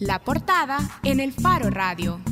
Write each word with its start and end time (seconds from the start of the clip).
La 0.00 0.18
portada 0.18 0.78
en 1.02 1.20
el 1.20 1.30
Faro 1.30 1.68
Radio. 1.68 2.22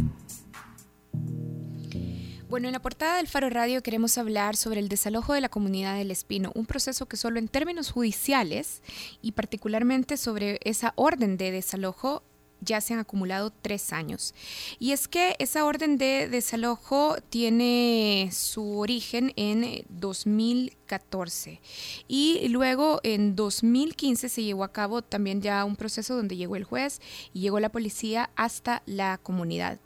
Bueno, 2.48 2.66
en 2.66 2.72
la 2.72 2.80
portada 2.80 3.18
del 3.18 3.28
Faro 3.28 3.50
Radio 3.50 3.82
queremos 3.82 4.16
hablar 4.16 4.56
sobre 4.56 4.80
el 4.80 4.88
desalojo 4.88 5.34
de 5.34 5.42
la 5.42 5.50
comunidad 5.50 5.98
del 5.98 6.10
Espino, 6.10 6.50
un 6.54 6.64
proceso 6.64 7.04
que 7.04 7.18
solo 7.18 7.38
en 7.38 7.46
términos 7.46 7.90
judiciales 7.90 8.82
y 9.20 9.32
particularmente 9.32 10.16
sobre 10.16 10.58
esa 10.64 10.94
orden 10.96 11.36
de 11.36 11.50
desalojo 11.50 12.22
ya 12.60 12.80
se 12.80 12.94
han 12.94 13.00
acumulado 13.00 13.50
tres 13.50 13.92
años. 13.92 14.34
Y 14.78 14.92
es 14.92 15.08
que 15.08 15.36
esa 15.38 15.64
orden 15.64 15.98
de 15.98 16.28
desalojo 16.28 17.16
tiene 17.30 18.30
su 18.32 18.78
origen 18.78 19.32
en 19.36 19.84
2014 19.88 21.60
y 22.08 22.48
luego 22.48 23.00
en 23.02 23.36
2015 23.36 24.28
se 24.28 24.42
llevó 24.42 24.64
a 24.64 24.72
cabo 24.72 25.02
también 25.02 25.42
ya 25.42 25.64
un 25.64 25.76
proceso 25.76 26.16
donde 26.16 26.36
llegó 26.36 26.56
el 26.56 26.64
juez 26.64 27.00
y 27.32 27.40
llegó 27.40 27.60
la 27.60 27.68
policía 27.68 28.30
hasta 28.36 28.82
la 28.86 29.18
comunidad. 29.18 29.78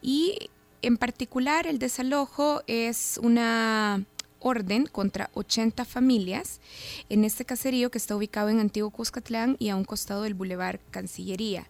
Y 0.00 0.50
en 0.82 0.96
particular 0.96 1.66
el 1.66 1.78
desalojo 1.78 2.62
es 2.66 3.18
una 3.22 4.04
orden 4.42 4.86
contra 4.86 5.30
80 5.34 5.84
familias 5.84 6.60
en 7.08 7.24
este 7.24 7.44
caserío 7.44 7.90
que 7.90 7.98
está 7.98 8.16
ubicado 8.16 8.48
en 8.48 8.58
Antiguo 8.58 8.90
Cuscatlán 8.90 9.56
y 9.58 9.68
a 9.68 9.76
un 9.76 9.84
costado 9.84 10.22
del 10.22 10.34
Boulevard 10.34 10.80
Cancillería. 10.90 11.66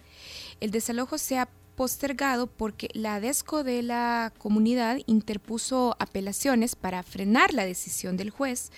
El 0.62 0.70
desalojo 0.70 1.18
se 1.18 1.38
ha 1.38 1.48
postergado 1.74 2.46
porque 2.46 2.88
la 2.92 3.18
DESCO 3.18 3.64
de 3.64 3.82
la 3.82 4.32
comunidad 4.38 4.98
interpuso 5.06 5.96
apelaciones 5.98 6.76
para 6.76 7.02
frenar 7.02 7.52
la 7.52 7.64
decisión 7.64 8.16
del 8.16 8.30
juez 8.30 8.70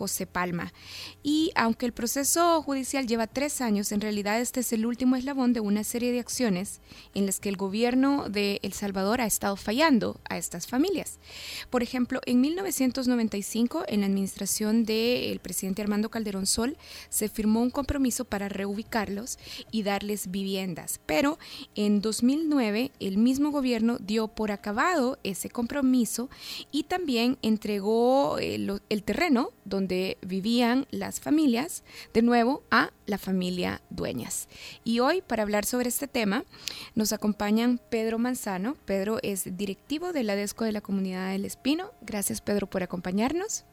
José 0.00 0.26
Palma. 0.26 0.72
Y 1.22 1.52
aunque 1.54 1.84
el 1.84 1.92
proceso 1.92 2.62
judicial 2.62 3.06
lleva 3.06 3.26
tres 3.26 3.60
años, 3.60 3.92
en 3.92 4.00
realidad 4.00 4.40
este 4.40 4.60
es 4.60 4.72
el 4.72 4.86
último 4.86 5.14
eslabón 5.14 5.52
de 5.52 5.60
una 5.60 5.84
serie 5.84 6.10
de 6.10 6.20
acciones 6.20 6.80
en 7.14 7.26
las 7.26 7.38
que 7.38 7.50
el 7.50 7.58
gobierno 7.58 8.30
de 8.30 8.60
El 8.62 8.72
Salvador 8.72 9.20
ha 9.20 9.26
estado 9.26 9.56
fallando 9.56 10.18
a 10.30 10.38
estas 10.38 10.66
familias. 10.66 11.18
Por 11.68 11.82
ejemplo, 11.82 12.22
en 12.24 12.40
1995, 12.40 13.84
en 13.88 14.00
la 14.00 14.06
administración 14.06 14.86
del 14.86 15.38
presidente 15.40 15.82
Armando 15.82 16.08
Calderón 16.08 16.46
Sol, 16.46 16.78
se 17.10 17.28
firmó 17.28 17.60
un 17.60 17.70
compromiso 17.70 18.24
para 18.24 18.48
reubicarlos 18.48 19.38
y 19.70 19.82
darles 19.82 20.30
viviendas. 20.30 20.98
Pero 21.04 21.38
en 21.74 22.00
2009, 22.00 22.90
el 23.00 23.18
mismo 23.18 23.50
gobierno 23.50 23.98
dio 23.98 24.28
por 24.28 24.50
acabado 24.50 25.18
ese 25.24 25.50
compromiso 25.50 26.30
y 26.72 26.84
también 26.84 27.36
entregó 27.42 28.38
el, 28.38 28.80
el 28.88 29.02
terreno 29.02 29.50
donde 29.66 29.89
vivían 30.22 30.86
las 30.90 31.20
familias, 31.20 31.82
de 32.12 32.22
nuevo 32.22 32.62
a 32.70 32.90
la 33.06 33.18
familia 33.18 33.82
Dueñas. 33.90 34.48
Y 34.84 35.00
hoy, 35.00 35.22
para 35.22 35.42
hablar 35.42 35.64
sobre 35.64 35.88
este 35.88 36.08
tema, 36.08 36.44
nos 36.94 37.12
acompañan 37.12 37.80
Pedro 37.90 38.18
Manzano. 38.18 38.76
Pedro 38.84 39.18
es 39.22 39.56
directivo 39.56 40.12
de 40.12 40.22
la 40.22 40.36
DESCO 40.36 40.64
de 40.64 40.72
la 40.72 40.80
Comunidad 40.80 41.30
del 41.32 41.44
Espino. 41.44 41.90
Gracias, 42.02 42.40
Pedro, 42.40 42.68
por 42.68 42.82
acompañarnos. 42.82 43.64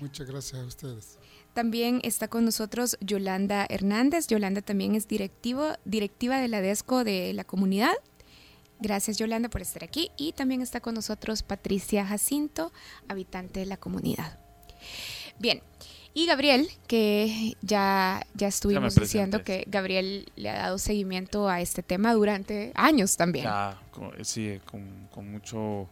Muchas 0.00 0.26
gracias 0.26 0.60
a 0.60 0.64
ustedes. 0.64 1.18
También 1.52 2.00
está 2.04 2.28
con 2.28 2.44
nosotros 2.44 2.96
Yolanda 3.00 3.66
Hernández. 3.68 4.28
Yolanda 4.28 4.62
también 4.62 4.94
es 4.94 5.08
directivo, 5.08 5.72
directiva 5.84 6.38
de 6.38 6.48
la 6.48 6.60
DESCO 6.60 7.04
de 7.04 7.32
la 7.34 7.44
comunidad. 7.44 7.92
Gracias 8.80 9.18
Yolanda 9.18 9.50
por 9.50 9.60
estar 9.60 9.84
aquí. 9.84 10.10
Y 10.16 10.32
también 10.32 10.62
está 10.62 10.80
con 10.80 10.94
nosotros 10.94 11.42
Patricia 11.42 12.06
Jacinto, 12.06 12.72
habitante 13.08 13.60
de 13.60 13.66
la 13.66 13.76
comunidad. 13.76 14.49
Bien, 15.38 15.62
y 16.12 16.26
Gabriel, 16.26 16.68
que 16.88 17.56
ya, 17.62 18.26
ya 18.34 18.48
estuvimos 18.48 18.94
diciendo 18.96 19.44
que 19.44 19.64
Gabriel 19.68 20.30
le 20.34 20.50
ha 20.50 20.58
dado 20.58 20.78
seguimiento 20.78 21.48
a 21.48 21.60
este 21.60 21.82
tema 21.82 22.12
durante 22.14 22.72
años 22.74 23.16
también. 23.16 23.44
Ya, 23.44 23.78
sí, 24.22 24.60
con, 24.64 25.08
con 25.12 25.30
mucho, 25.30 25.88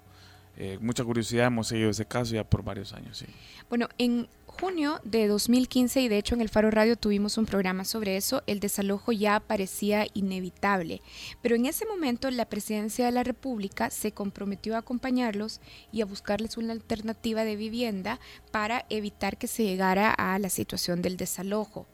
eh, 0.56 0.76
mucha 0.80 1.04
curiosidad 1.04 1.46
hemos 1.46 1.68
seguido 1.68 1.90
ese 1.90 2.04
caso 2.04 2.34
ya 2.34 2.42
por 2.42 2.64
varios 2.64 2.92
años. 2.92 3.16
Sí. 3.18 3.26
Bueno, 3.68 3.88
en 3.96 4.28
junio 4.60 5.00
de 5.04 5.28
2015, 5.28 6.00
y 6.00 6.08
de 6.08 6.18
hecho 6.18 6.34
en 6.34 6.40
el 6.40 6.48
Faro 6.48 6.70
Radio 6.70 6.96
tuvimos 6.96 7.38
un 7.38 7.46
programa 7.46 7.84
sobre 7.84 8.16
eso, 8.16 8.42
el 8.46 8.58
desalojo 8.58 9.12
ya 9.12 9.38
parecía 9.40 10.06
inevitable. 10.14 11.00
Pero 11.42 11.54
en 11.54 11.66
ese 11.66 11.86
momento 11.86 12.30
la 12.30 12.48
presidencia 12.48 13.06
de 13.06 13.12
la 13.12 13.22
República 13.22 13.90
se 13.90 14.12
comprometió 14.12 14.74
a 14.74 14.78
acompañarlos 14.78 15.60
y 15.92 16.00
a 16.00 16.06
buscarles 16.06 16.56
una 16.56 16.72
alternativa 16.72 17.44
de 17.44 17.56
vivienda 17.56 18.18
para 18.50 18.84
evitar 18.90 19.38
que 19.38 19.46
se 19.46 19.62
llegara 19.62 20.10
a 20.10 20.38
la 20.38 20.48
situación 20.48 21.02
del 21.02 21.16
desalojo. 21.16 21.86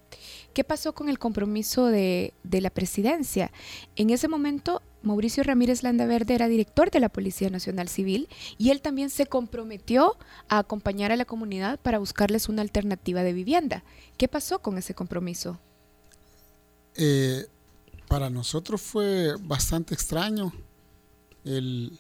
¿Qué 0.53 0.65
pasó 0.65 0.93
con 0.93 1.09
el 1.09 1.19
compromiso 1.19 1.87
de, 1.87 2.33
la 2.51 2.71
presidencia? 2.71 3.51
En 3.97 4.11
ese 4.11 4.29
momento 4.29 4.83
Mauricio 5.03 5.43
Ramírez 5.43 5.83
Landaverde 5.83 6.35
era 6.35 6.49
director 6.49 6.91
de 6.91 7.01
la 7.01 7.09
Policía 7.09 7.51
Nacional 7.51 7.89
Civil 7.89 8.29
y 8.57 8.71
él 8.71 8.81
también 8.81 9.11
se 9.11 9.27
comprometió 9.27 10.17
a 10.49 10.59
acompañar 10.59 11.13
a 11.13 11.17
la 11.17 11.25
comunidad 11.25 11.79
para 11.81 11.99
buscarles 11.99 12.49
una 12.49 12.63
alternativa 12.63 13.23
de 13.23 13.33
vivienda. 13.33 13.85
¿Qué 14.17 14.29
pasó 14.29 14.61
con 14.61 14.79
ese 14.79 14.95
compromiso? 14.95 15.59
Eh, 16.95 17.47
para 18.09 18.31
nosotros 18.31 18.81
fue 18.81 19.35
bastante 19.41 19.95
extraño 19.95 20.53
el, 21.45 21.99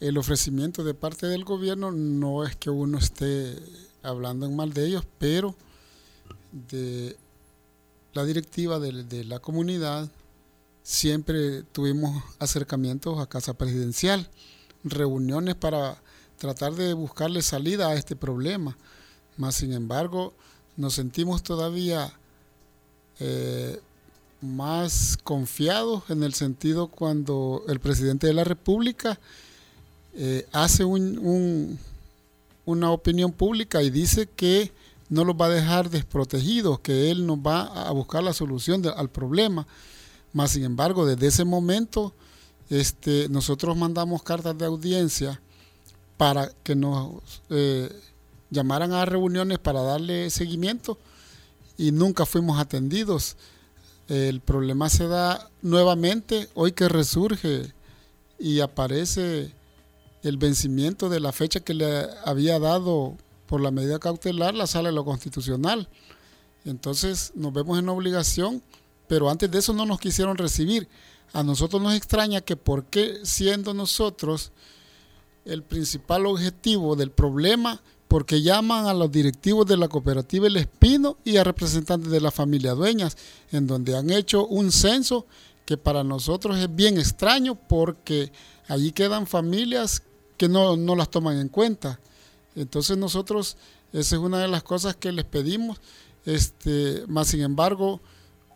el 0.00 0.18
ofrecimiento 0.18 0.84
de 0.84 0.94
parte 0.94 1.26
del 1.26 1.44
gobierno. 1.44 1.92
No 1.92 2.44
es 2.44 2.56
que 2.56 2.70
uno 2.70 2.98
esté 2.98 3.56
hablando 4.02 4.46
en 4.46 4.56
mal 4.56 4.72
de 4.72 4.86
ellos, 4.86 5.04
pero 5.18 5.54
de 6.52 7.16
la 8.12 8.24
directiva 8.24 8.78
de, 8.78 9.24
la 9.24 9.40
comunidad 9.40 10.08
siempre 10.82 11.62
tuvimos 11.64 12.22
acercamientos 12.38 13.18
a 13.18 13.26
Casa 13.26 13.54
Presidencial, 13.54 14.30
reuniones 14.84 15.54
para 15.54 16.00
tratar 16.38 16.74
de 16.74 16.94
buscarle 16.94 17.42
salida 17.42 17.88
a 17.88 17.94
este 17.94 18.16
problema. 18.16 18.76
Más 19.36 19.56
sin 19.56 19.72
embargo, 19.72 20.32
nos 20.76 20.94
sentimos 20.94 21.42
todavía 21.42 22.12
eh, 23.20 23.80
más 24.40 25.18
confiados 25.22 26.04
en 26.08 26.22
el 26.22 26.34
sentido 26.34 26.88
cuando 26.88 27.64
el 27.68 27.80
presidente 27.80 28.26
de 28.26 28.34
la 28.34 28.44
República 28.44 29.18
eh, 30.14 30.46
hace 30.52 30.84
un, 30.84 31.78
una 32.64 32.90
opinión 32.90 33.32
pública 33.32 33.82
y 33.82 33.90
dice 33.90 34.26
que 34.26 34.72
no 35.08 35.24
los 35.24 35.36
va 35.36 35.46
a 35.46 35.50
dejar 35.50 35.90
desprotegidos, 35.90 36.80
que 36.80 37.10
él 37.10 37.26
nos 37.26 37.38
va 37.38 37.62
a 37.62 37.90
buscar 37.92 38.22
la 38.22 38.32
solución 38.32 38.82
al 38.96 39.10
problema. 39.10 39.66
Más 40.32 40.50
sin 40.52 40.64
embargo, 40.64 41.06
desde 41.06 41.28
ese 41.28 41.44
momento, 41.44 42.12
este, 42.68 43.28
nosotros 43.28 43.76
mandamos 43.76 44.22
cartas 44.22 44.56
de 44.58 44.66
audiencia 44.66 45.40
para 46.16 46.50
que 46.62 46.74
nos 46.74 47.20
eh, 47.50 47.90
llamaran 48.50 48.92
a 48.92 49.04
reuniones 49.04 49.58
para 49.58 49.82
darle 49.82 50.30
seguimiento 50.30 50.98
y 51.76 51.92
nunca 51.92 52.26
fuimos 52.26 52.58
atendidos. 52.58 53.36
El 54.08 54.40
problema 54.40 54.88
se 54.88 55.08
da 55.08 55.50
nuevamente 55.62 56.48
hoy 56.54 56.72
que 56.72 56.88
resurge 56.88 57.72
y 58.38 58.60
aparece 58.60 59.52
el 60.22 60.36
vencimiento 60.36 61.08
de 61.08 61.20
la 61.20 61.32
fecha 61.32 61.60
que 61.60 61.74
le 61.74 62.08
había 62.24 62.58
dado 62.58 63.16
por 63.46 63.60
la 63.60 63.70
medida 63.70 63.98
cautelar 63.98 64.54
la 64.54 64.66
sala 64.66 64.90
de 64.90 64.94
lo 64.94 65.04
constitucional. 65.04 65.88
Entonces 66.64 67.32
nos 67.34 67.52
vemos 67.52 67.78
en 67.78 67.88
obligación 67.88 68.62
pero 69.08 69.30
antes 69.30 69.50
de 69.50 69.58
eso 69.58 69.72
no 69.72 69.86
nos 69.86 70.00
quisieron 70.00 70.36
recibir. 70.36 70.88
A 71.32 71.42
nosotros 71.42 71.82
nos 71.82 71.94
extraña 71.94 72.40
que 72.40 72.56
por 72.56 72.84
qué 72.84 73.20
siendo 73.24 73.74
nosotros 73.74 74.52
el 75.44 75.62
principal 75.62 76.26
objetivo 76.26 76.96
del 76.96 77.10
problema, 77.10 77.80
porque 78.08 78.42
llaman 78.42 78.86
a 78.86 78.94
los 78.94 79.10
directivos 79.10 79.66
de 79.66 79.76
la 79.76 79.88
cooperativa 79.88 80.46
El 80.46 80.56
Espino 80.56 81.16
y 81.24 81.36
a 81.36 81.44
representantes 81.44 82.10
de 82.10 82.20
la 82.20 82.30
familia 82.30 82.72
dueñas, 82.74 83.16
en 83.52 83.66
donde 83.66 83.96
han 83.96 84.10
hecho 84.10 84.46
un 84.46 84.72
censo 84.72 85.26
que 85.64 85.76
para 85.76 86.04
nosotros 86.04 86.56
es 86.58 86.74
bien 86.74 86.98
extraño 86.98 87.56
porque 87.56 88.32
allí 88.68 88.92
quedan 88.92 89.26
familias 89.26 90.02
que 90.36 90.48
no, 90.48 90.76
no 90.76 90.94
las 90.94 91.10
toman 91.10 91.38
en 91.38 91.48
cuenta. 91.48 91.98
Entonces 92.56 92.96
nosotros, 92.96 93.56
esa 93.92 94.16
es 94.16 94.20
una 94.20 94.40
de 94.40 94.48
las 94.48 94.62
cosas 94.62 94.96
que 94.96 95.12
les 95.12 95.24
pedimos, 95.24 95.80
este, 96.24 97.04
más 97.06 97.28
sin 97.28 97.42
embargo, 97.42 98.00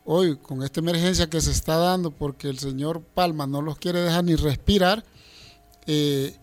hoy 0.04 0.36
con 0.36 0.64
esta 0.64 0.80
emergencia 0.80 1.30
que 1.30 1.40
se 1.40 1.52
está 1.52 1.76
dando 1.76 2.10
porque 2.10 2.48
el 2.48 2.58
señor 2.58 3.02
Palma 3.02 3.46
no 3.46 3.62
los 3.62 3.78
quiere 3.78 4.00
dejar 4.00 4.24
ni 4.24 4.34
respirar, 4.34 5.04
eh, 5.86 6.34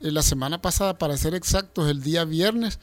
la 0.00 0.22
semana 0.22 0.62
pasada, 0.62 0.96
para 0.96 1.16
ser 1.16 1.34
exactos, 1.34 1.88
el 1.88 2.02
día 2.02 2.24
viernes, 2.24 2.78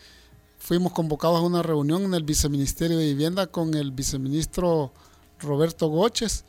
fuimos 0.59 0.91
convocados 0.91 1.37
a 1.37 1.43
una 1.43 1.63
reunión 1.63 2.03
en 2.03 2.13
el 2.13 2.23
Viceministerio 2.23 2.97
de 2.97 3.05
Vivienda 3.05 3.47
con 3.47 3.73
el 3.73 3.91
viceministro 3.91 4.91
Roberto 5.39 5.87
Goches, 5.87 6.43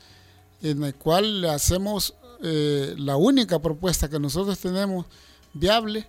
en 0.61 0.83
el 0.83 0.95
cual 0.95 1.41
le 1.41 1.49
hacemos 1.49 2.15
eh, 2.43 2.95
la 2.97 3.15
única 3.15 3.59
propuesta 3.59 4.09
que 4.09 4.19
nosotros 4.19 4.59
tenemos 4.59 5.05
viable, 5.53 6.07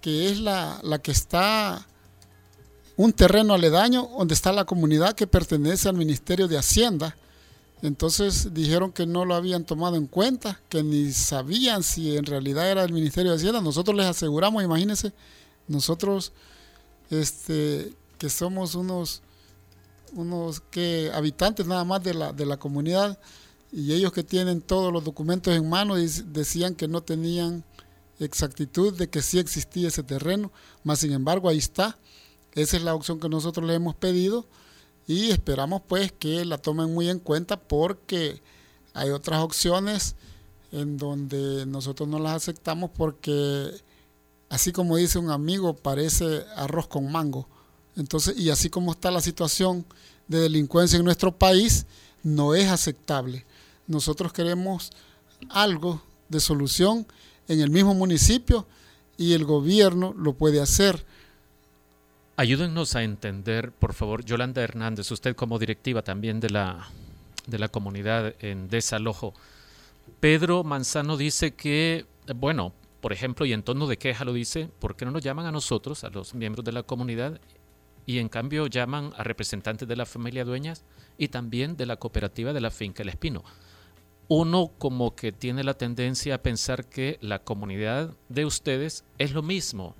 que 0.00 0.30
es 0.30 0.40
la, 0.40 0.80
la 0.82 0.98
que 0.98 1.10
está 1.10 1.86
un 2.96 3.12
terreno 3.12 3.54
aledaño 3.54 4.08
donde 4.18 4.34
está 4.34 4.52
la 4.52 4.64
comunidad 4.64 5.14
que 5.14 5.26
pertenece 5.26 5.88
al 5.88 5.96
Ministerio 5.96 6.48
de 6.48 6.58
Hacienda, 6.58 7.16
Entonces 7.80 8.52
dijeron 8.52 8.90
que 8.90 9.06
no 9.06 9.24
lo 9.24 9.36
habían 9.36 9.64
tomado 9.64 9.96
en 9.96 10.06
cuenta, 10.06 10.60
que 10.68 10.82
ni 10.82 11.12
sabían 11.12 11.84
si 11.84 12.16
en 12.16 12.26
realidad 12.26 12.68
era 12.68 12.82
el 12.82 12.92
Ministerio 12.92 13.30
de 13.30 13.36
Hacienda. 13.36 13.60
Nosotros 13.60 13.96
les 13.96 14.06
aseguramos, 14.06 14.64
imagínense, 14.64 15.12
nosotros 15.68 16.32
este, 17.10 17.92
que 18.18 18.28
somos 18.30 18.74
unos, 18.74 19.22
unos 20.12 20.60
que 20.60 21.12
habitantes 21.14 21.66
nada 21.66 21.84
más 21.84 22.02
de 22.02 22.14
la, 22.14 22.32
de 22.32 22.46
la 22.46 22.56
comunidad 22.56 23.18
y 23.70 23.92
ellos 23.92 24.12
que 24.12 24.24
tienen 24.24 24.60
todos 24.60 24.92
los 24.92 25.04
documentos 25.04 25.54
en 25.54 25.68
mano 25.68 25.94
decían 25.94 26.74
que 26.74 26.88
no 26.88 27.02
tenían 27.02 27.62
exactitud 28.20 28.94
de 28.94 29.08
que 29.08 29.22
sí 29.22 29.38
existía 29.38 29.88
ese 29.88 30.02
terreno, 30.02 30.52
más 30.84 31.00
sin 31.00 31.12
embargo 31.12 31.48
ahí 31.48 31.58
está. 31.58 31.98
Esa 32.54 32.76
es 32.76 32.82
la 32.82 32.94
opción 32.94 33.20
que 33.20 33.28
nosotros 33.28 33.66
le 33.66 33.74
hemos 33.74 33.94
pedido 33.94 34.46
y 35.06 35.30
esperamos 35.30 35.82
pues 35.86 36.12
que 36.12 36.44
la 36.44 36.58
tomen 36.58 36.92
muy 36.92 37.08
en 37.08 37.18
cuenta 37.18 37.58
porque 37.58 38.42
hay 38.94 39.10
otras 39.10 39.40
opciones 39.40 40.16
en 40.72 40.98
donde 40.98 41.64
nosotros 41.66 42.08
no 42.08 42.18
las 42.18 42.34
aceptamos 42.34 42.90
porque 42.96 43.70
así 44.48 44.72
como 44.72 44.96
dice 44.96 45.18
un 45.18 45.30
amigo 45.30 45.74
parece 45.74 46.44
arroz 46.56 46.88
con 46.88 47.10
mango. 47.10 47.48
Entonces, 47.96 48.36
y 48.38 48.50
así 48.50 48.70
como 48.70 48.92
está 48.92 49.10
la 49.10 49.20
situación 49.20 49.84
de 50.28 50.40
delincuencia 50.40 50.98
en 50.98 51.04
nuestro 51.04 51.36
país, 51.36 51.86
no 52.22 52.54
es 52.54 52.68
aceptable. 52.68 53.44
Nosotros 53.86 54.32
queremos 54.32 54.90
algo 55.48 56.02
de 56.28 56.40
solución 56.40 57.06
en 57.48 57.60
el 57.60 57.70
mismo 57.70 57.94
municipio 57.94 58.66
y 59.16 59.32
el 59.32 59.44
gobierno 59.44 60.14
lo 60.16 60.34
puede 60.34 60.60
hacer 60.60 61.04
Ayúdennos 62.38 62.94
a 62.94 63.02
entender, 63.02 63.72
por 63.72 63.94
favor, 63.94 64.24
Yolanda 64.24 64.62
Hernández, 64.62 65.10
usted 65.10 65.34
como 65.34 65.58
directiva 65.58 66.02
también 66.02 66.38
de 66.38 66.50
la, 66.50 66.88
de 67.48 67.58
la 67.58 67.66
comunidad 67.66 68.32
en 68.38 68.68
desalojo. 68.68 69.34
Pedro 70.20 70.62
Manzano 70.62 71.16
dice 71.16 71.54
que, 71.54 72.06
bueno, 72.36 72.72
por 73.00 73.12
ejemplo, 73.12 73.44
y 73.44 73.52
en 73.52 73.64
tono 73.64 73.88
de 73.88 73.98
queja 73.98 74.24
lo 74.24 74.32
dice, 74.32 74.70
¿por 74.78 74.94
qué 74.94 75.04
no 75.04 75.10
nos 75.10 75.24
llaman 75.24 75.46
a 75.46 75.50
nosotros, 75.50 76.04
a 76.04 76.10
los 76.10 76.32
miembros 76.32 76.64
de 76.64 76.70
la 76.70 76.84
comunidad, 76.84 77.40
y 78.06 78.18
en 78.18 78.28
cambio 78.28 78.68
llaman 78.68 79.12
a 79.16 79.24
representantes 79.24 79.88
de 79.88 79.96
la 79.96 80.06
familia 80.06 80.44
dueñas 80.44 80.84
y 81.18 81.26
también 81.26 81.76
de 81.76 81.86
la 81.86 81.96
cooperativa 81.96 82.52
de 82.52 82.60
la 82.60 82.70
finca 82.70 83.02
El 83.02 83.08
Espino? 83.08 83.42
Uno 84.28 84.70
como 84.76 85.16
que 85.16 85.32
tiene 85.32 85.64
la 85.64 85.72
tendencia 85.72 86.34
a 86.34 86.42
pensar 86.42 86.84
que 86.84 87.18
la 87.22 87.38
comunidad 87.38 88.14
de 88.28 88.44
ustedes 88.44 89.04
es 89.16 89.32
lo 89.32 89.42
mismo 89.42 89.94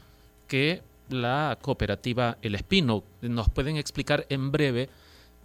que 0.47 0.83
la 1.09 1.59
cooperativa 1.63 2.37
El 2.43 2.55
Espino. 2.55 3.05
¿Nos 3.23 3.49
pueden 3.49 3.79
explicar 3.79 4.27
en 4.29 4.53
breve 4.53 4.91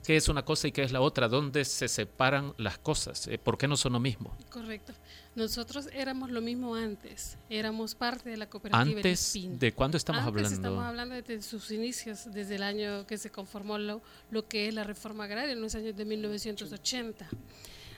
qué 0.03 0.17
es 0.17 0.27
una 0.27 0.43
cosa 0.43 0.67
y 0.67 0.73
qué 0.73 0.83
es 0.83 0.91
la 0.91 0.99
otra? 0.99 1.29
¿Dónde 1.29 1.63
se 1.63 1.87
separan 1.87 2.53
las 2.57 2.77
cosas? 2.77 3.25
Eh, 3.29 3.37
¿Por 3.37 3.57
qué 3.57 3.69
no 3.69 3.77
son 3.77 3.93
lo 3.93 4.01
mismo? 4.01 4.35
Correcto. 4.49 4.91
Nosotros 5.35 5.87
éramos 5.93 6.29
lo 6.29 6.41
mismo 6.41 6.75
antes. 6.75 7.37
Éramos 7.49 7.95
parte 7.95 8.31
de 8.31 8.35
la 8.35 8.49
cooperativa 8.49 8.99
El 8.99 9.05
Espino. 9.05 9.57
¿De 9.57 9.71
cuándo 9.71 9.95
estamos 9.95 10.23
antes 10.23 10.27
hablando? 10.27 10.55
Estamos 10.55 10.83
hablando 10.83 11.15
desde 11.15 11.41
sus 11.41 11.71
inicios, 11.71 12.25
desde 12.33 12.55
el 12.55 12.63
año 12.63 13.07
que 13.07 13.17
se 13.17 13.31
conformó 13.31 13.77
lo, 13.77 14.01
lo 14.29 14.45
que 14.45 14.67
es 14.67 14.73
la 14.73 14.83
reforma 14.83 15.23
agraria 15.23 15.53
en 15.53 15.61
los 15.61 15.73
años 15.73 15.95
de 15.95 16.03
1980. 16.03 17.29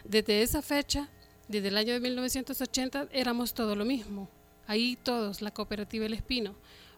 Desde 0.07 0.41
esa 0.41 0.61
fecha, 0.61 1.09
desde 1.47 1.67
el 1.67 1.77
año 1.77 1.93
de 1.93 1.99
1980, 1.99 3.09
éramos 3.11 3.53
todo 3.53 3.75
lo 3.75 3.85
mismo. 3.85 4.29
Ahí 4.67 4.97
todos, 5.01 5.41
la 5.41 5.51
cooperativa 5.51 6.05
El 6.05 6.13
Espino 6.13 6.55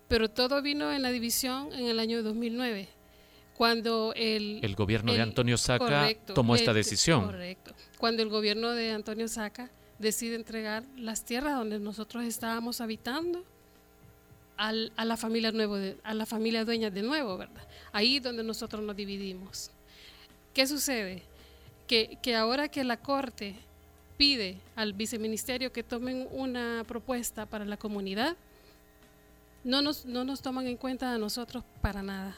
pero 0.07 0.29
todo 0.29 0.61
vino 0.61 0.91
en 0.91 1.01
la 1.01 1.09
división 1.09 1.73
en 1.73 1.85
el 1.85 1.99
año 1.99 2.23
2009, 2.23 2.87
cuando 3.55 4.13
el... 4.15 4.59
El 4.63 4.75
gobierno 4.75 5.13
de 5.13 5.21
Antonio 5.21 5.57
Saca 5.57 6.09
tomó 6.33 6.55
esta 6.55 6.73
decisión. 6.73 7.25
Correcto. 7.25 7.73
Cuando 7.97 8.23
el 8.23 8.29
gobierno 8.29 8.71
de 8.71 8.91
Antonio 8.91 9.27
Saca 9.27 9.69
decide 9.99 10.35
entregar 10.35 10.83
las 10.95 11.25
tierras 11.25 11.55
donde 11.55 11.79
nosotros 11.79 12.23
estábamos 12.23 12.81
habitando 12.81 13.43
al, 14.55 14.91
a 14.95 15.05
la 15.05 15.17
familia 15.17 15.51
nuevo 15.51 15.77
a 16.03 16.13
la 16.13 16.25
familia 16.25 16.65
dueña 16.65 16.89
de 16.89 17.01
nuevo, 17.01 17.37
¿verdad? 17.37 17.67
Ahí 17.91 18.19
donde 18.19 18.43
nosotros 18.43 18.81
nos 18.83 18.95
dividimos. 18.95 19.71
¿Qué 20.53 20.65
sucede? 20.65 21.23
Que, 21.87 22.17
que 22.21 22.35
ahora 22.35 22.67
que 22.67 22.83
la 22.83 22.97
Corte 22.97 23.55
pide 24.17 24.57
al 24.75 24.93
viceministerio 24.93 25.71
que 25.71 25.83
tomen 25.83 26.27
una 26.31 26.83
propuesta 26.87 27.45
para 27.45 27.65
la 27.65 27.77
comunidad, 27.77 28.35
no 29.63 29.81
nos, 29.81 30.05
no 30.05 30.23
nos 30.23 30.41
toman 30.41 30.67
en 30.67 30.77
cuenta 30.77 31.13
a 31.13 31.17
nosotros 31.17 31.63
para 31.81 32.03
nada, 32.03 32.35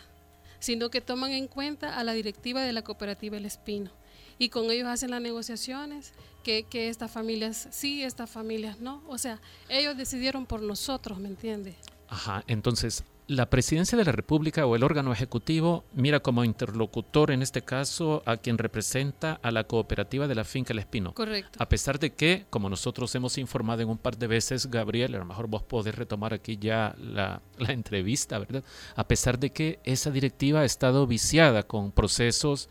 sino 0.60 0.90
que 0.90 1.02
toman 1.02 1.32
en 1.32 1.48
cuenta 1.48 1.98
a 1.98 2.04
la 2.04 2.14
directiva 2.14 2.62
de 2.62 2.74
la 2.74 2.84
cooperativa 2.84 3.38
El 3.38 3.46
Espino. 3.46 3.92
Y 4.38 4.50
con 4.50 4.72
ellos 4.72 4.88
hacen 4.88 5.12
las 5.12 5.22
negociaciones, 5.22 6.14
que, 6.44 6.64
que 6.64 6.90
estas 6.90 7.12
familias 7.12 7.68
sí, 7.72 8.04
estas 8.04 8.30
familias 8.30 8.80
no. 8.80 9.04
O 9.08 9.18
sea, 9.18 9.40
ellos 9.68 9.98
decidieron 9.98 10.46
por 10.46 10.62
nosotros, 10.62 11.20
¿me 11.20 11.28
entiende? 11.28 11.76
Ajá, 12.08 12.44
entonces 12.48 13.04
la 13.30 13.48
presidencia 13.48 13.96
de 13.96 14.04
la 14.04 14.12
República 14.12 14.66
o 14.66 14.76
el 14.76 14.84
órgano 14.84 15.14
ejecutivo 15.14 15.86
mira 15.94 16.20
como 16.20 16.44
interlocutor 16.44 17.30
en 17.30 17.44
este 17.44 17.62
caso 17.62 18.24
a 18.26 18.38
quien 18.38 18.58
representa 18.58 19.40
a 19.44 19.52
la 19.52 19.66
cooperativa 19.66 20.28
de 20.28 20.34
la 20.34 20.44
finca 20.44 20.74
El 20.74 20.80
Espino. 20.80 21.14
Correcto. 21.14 21.62
A 21.62 21.70
pesar 21.70 22.00
de 22.00 22.12
que, 22.14 22.48
como 22.50 22.72
nosotros 22.72 23.14
hemos 23.14 23.38
informado 23.38 23.84
en 23.84 23.90
un 23.90 24.00
par 24.00 24.18
de 24.18 24.26
veces, 24.26 24.66
Gabriel, 24.66 25.14
a 25.14 25.20
lo 25.20 25.26
mejor 25.26 25.48
vos 25.48 25.62
podés 25.62 25.94
retomar 25.94 26.34
aquí 26.34 26.58
ya 26.60 26.96
la, 26.98 27.44
entrevista, 27.60 28.40
¿verdad? 28.40 28.64
A 28.96 29.08
pesar 29.08 29.38
de 29.38 29.52
que 29.52 29.80
esa 29.84 30.10
directiva 30.10 30.62
ha 30.62 30.66
estado 30.66 31.06
viciada 31.06 31.62
con 31.62 31.92
procesos 31.92 32.68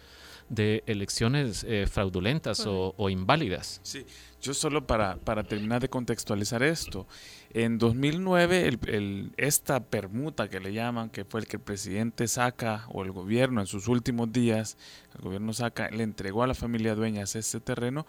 de 0.49 0.83
elecciones 0.87 1.65
eh, 1.69 1.87
fraudulentas 1.87 2.67
o, 2.67 2.95
o, 2.97 3.11
inválidas. 3.11 3.81
Sí, 3.85 4.05
yo 4.41 4.55
solo 4.55 4.87
para, 4.87 5.19
para 5.19 5.45
terminar 5.45 5.81
de 5.81 5.89
contextualizar 5.89 6.65
esto, 6.65 7.07
en 7.51 7.79
2009, 7.79 8.79
el, 8.89 9.33
esta 9.39 9.81
permuta 9.81 10.49
que 10.49 10.61
le 10.61 10.73
llaman, 10.73 11.09
que 11.09 11.25
fue 11.25 11.41
el 11.41 11.47
que 11.47 11.57
el 11.57 11.63
presidente 11.63 12.29
saca, 12.29 12.87
o 12.91 13.03
el 13.03 13.13
gobierno 13.13 13.61
en 13.61 13.67
sus 13.67 13.89
últimos 13.89 14.31
días, 14.33 14.77
el 15.15 15.23
gobierno 15.23 15.55
saca, 15.55 15.91
le 15.91 16.03
entregó 16.03 16.43
a 16.43 16.47
la 16.47 16.55
familia 16.55 16.95
dueñas 16.95 17.37
este 17.37 17.61
terreno 17.61 18.07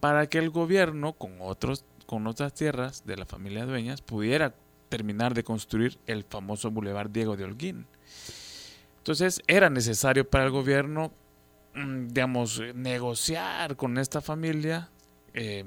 para 0.00 0.26
que 0.26 0.38
el 0.38 0.50
gobierno, 0.50 1.12
con, 1.12 1.36
otros, 1.40 1.84
con 2.06 2.26
otras 2.26 2.52
tierras 2.52 3.04
de 3.06 3.16
la 3.16 3.26
familia 3.26 3.64
dueñas, 3.64 4.02
pudiera 4.02 4.54
terminar 4.88 5.34
de 5.34 5.44
construir 5.44 5.98
el 6.06 6.24
famoso 6.24 6.70
Boulevard 6.72 7.10
Diego 7.10 7.36
de 7.36 7.44
Holguín. 7.44 7.86
Entonces 8.98 9.40
era 9.46 9.70
necesario 9.70 10.28
para 10.28 10.44
el 10.44 10.50
gobierno, 10.50 11.12
mm, 11.74 12.08
digamos, 12.08 12.60
negociar 12.74 13.76
con 13.76 13.98
esta 13.98 14.20
familia 14.20 14.90
eh, 15.34 15.64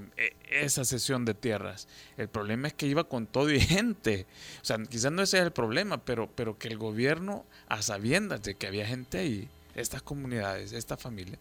esa 0.50 0.86
sesión 0.86 1.26
de 1.26 1.34
tierras. 1.34 1.88
El 2.18 2.28
problema 2.30 2.68
es 2.68 2.74
que 2.74 2.88
iba 2.88 3.06
con 3.06 3.28
todo 3.28 3.52
y 3.52 3.60
gente. 3.60 4.26
O 4.62 4.66
sea, 4.66 4.78
quizás 4.78 5.12
no 5.12 5.22
ese 5.22 5.38
es 5.38 5.44
el 5.44 5.52
problema, 5.52 6.04
pero, 6.04 6.30
pero 6.36 6.58
que 6.58 6.68
el 6.68 6.78
gobierno, 6.78 7.46
a 7.68 7.82
sabiendas 7.82 8.44
de 8.44 8.56
que 8.56 8.68
había 8.68 8.86
gente 8.86 9.20
ahí, 9.20 9.50
estas 9.76 10.02
comunidades, 10.02 10.72
esta 10.74 10.98
familia, 10.98 11.40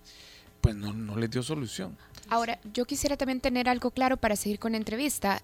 pues 0.60 0.74
no, 0.74 0.92
no 0.92 1.16
les 1.16 1.30
dio 1.30 1.42
solución. 1.42 1.96
Ahora, 2.28 2.60
yo 2.72 2.84
quisiera 2.84 3.16
también 3.16 3.40
tener 3.40 3.68
algo 3.68 3.90
claro 3.90 4.16
para 4.16 4.36
seguir 4.36 4.58
con 4.58 4.72
la 4.72 4.78
entrevista 4.78 5.42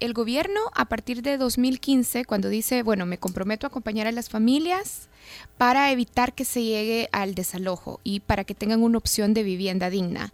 el 0.00 0.12
gobierno 0.12 0.60
a 0.74 0.86
partir 0.86 1.22
de 1.22 1.38
2015, 1.38 2.24
cuando 2.24 2.48
dice, 2.48 2.82
bueno, 2.82 3.06
me 3.06 3.18
comprometo 3.18 3.66
a 3.66 3.68
acompañar 3.68 4.06
a 4.06 4.12
las 4.12 4.28
familias 4.28 5.08
para 5.56 5.90
evitar 5.90 6.34
que 6.34 6.44
se 6.44 6.62
llegue 6.62 7.08
al 7.12 7.34
desalojo 7.34 8.00
y 8.04 8.20
para 8.20 8.44
que 8.44 8.54
tengan 8.54 8.82
una 8.82 8.98
opción 8.98 9.34
de 9.34 9.42
vivienda 9.42 9.90
digna. 9.90 10.32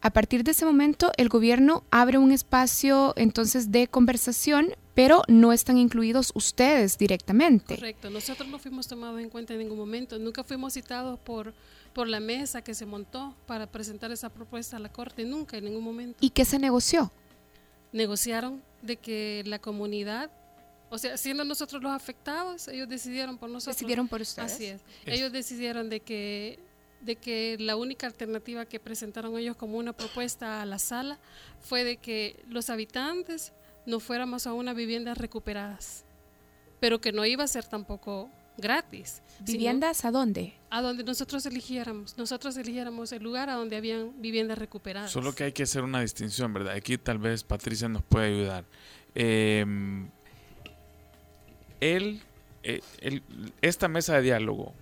A 0.00 0.10
partir 0.10 0.44
de 0.44 0.50
ese 0.52 0.64
momento, 0.64 1.12
el 1.16 1.28
gobierno 1.28 1.84
abre 1.90 2.18
un 2.18 2.32
espacio 2.32 3.14
entonces 3.16 3.70
de 3.70 3.86
conversación, 3.88 4.74
pero 4.94 5.22
no 5.28 5.52
están 5.52 5.78
incluidos 5.78 6.32
ustedes 6.34 6.98
directamente. 6.98 7.76
Correcto, 7.76 8.10
nosotros 8.10 8.48
no 8.48 8.58
fuimos 8.58 8.86
tomados 8.86 9.20
en 9.20 9.28
cuenta 9.28 9.52
en 9.52 9.60
ningún 9.60 9.78
momento, 9.78 10.18
nunca 10.18 10.44
fuimos 10.44 10.72
citados 10.72 11.18
por, 11.20 11.54
por 11.92 12.08
la 12.08 12.20
mesa 12.20 12.62
que 12.62 12.74
se 12.74 12.86
montó 12.86 13.34
para 13.46 13.66
presentar 13.66 14.12
esa 14.12 14.30
propuesta 14.30 14.76
a 14.76 14.80
la 14.80 14.90
Corte, 14.90 15.24
nunca 15.24 15.56
en 15.56 15.64
ningún 15.64 15.84
momento. 15.84 16.18
¿Y 16.20 16.30
qué 16.30 16.44
se 16.44 16.58
negoció? 16.58 17.12
Negociaron 17.94 18.62
de 18.82 18.96
que 18.96 19.42
la 19.46 19.58
comunidad, 19.58 20.30
o 20.90 20.98
sea, 20.98 21.16
siendo 21.16 21.44
nosotros 21.44 21.82
los 21.82 21.92
afectados, 21.92 22.68
ellos 22.68 22.88
decidieron 22.88 23.38
por 23.38 23.48
nosotros. 23.48 23.76
Decidieron 23.76 24.08
por 24.08 24.20
ustedes. 24.20 24.52
Así 24.52 24.66
es. 24.66 24.82
Ellos 25.06 25.32
decidieron 25.32 25.88
de 25.88 26.00
que 26.00 26.58
de 27.00 27.16
que 27.16 27.56
la 27.60 27.76
única 27.76 28.06
alternativa 28.06 28.64
que 28.64 28.80
presentaron 28.80 29.36
ellos 29.36 29.56
como 29.56 29.76
una 29.76 29.92
propuesta 29.92 30.62
a 30.62 30.66
la 30.66 30.78
sala 30.78 31.18
fue 31.60 31.84
de 31.84 31.98
que 31.98 32.42
los 32.48 32.70
habitantes 32.70 33.52
no 33.86 34.00
fuéramos 34.00 34.46
a 34.46 34.54
una 34.54 34.72
vivienda 34.72 35.14
recuperadas, 35.14 36.04
pero 36.80 37.00
que 37.00 37.12
no 37.12 37.26
iba 37.26 37.44
a 37.44 37.48
ser 37.48 37.66
tampoco 37.66 38.30
gratis. 38.56 39.22
¿Viviendas 39.40 40.04
a 40.04 40.10
dónde? 40.10 40.54
A 40.70 40.80
donde 40.80 41.04
nosotros 41.04 41.44
eligiéramos. 41.46 42.16
Nosotros 42.16 42.56
eligiéramos 42.56 43.12
el 43.12 43.22
lugar 43.22 43.50
a 43.50 43.54
donde 43.54 43.76
habían 43.76 44.20
viviendas 44.20 44.58
recuperadas. 44.58 45.10
Solo 45.10 45.34
que 45.34 45.44
hay 45.44 45.52
que 45.52 45.64
hacer 45.64 45.82
una 45.82 46.00
distinción, 46.00 46.52
¿verdad? 46.52 46.74
Aquí 46.74 46.98
tal 46.98 47.18
vez 47.18 47.44
Patricia 47.44 47.88
nos 47.88 48.02
puede 48.02 48.26
ayudar. 48.26 48.64
Em, 49.14 50.08
eh, 51.80 52.20
esta 53.60 53.88
mesa 53.88 54.14
de 54.14 54.22
diálogo 54.22 54.72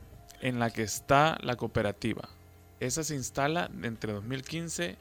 en 0.41 0.59
la 0.59 0.71
que 0.71 0.83
está 0.83 1.39
la 1.43 1.57
cooperativa, 1.57 2.29
esa 2.81 3.05
se 3.05 3.15
instala 3.15 3.71
entre 3.83 4.13
2015 4.13 4.97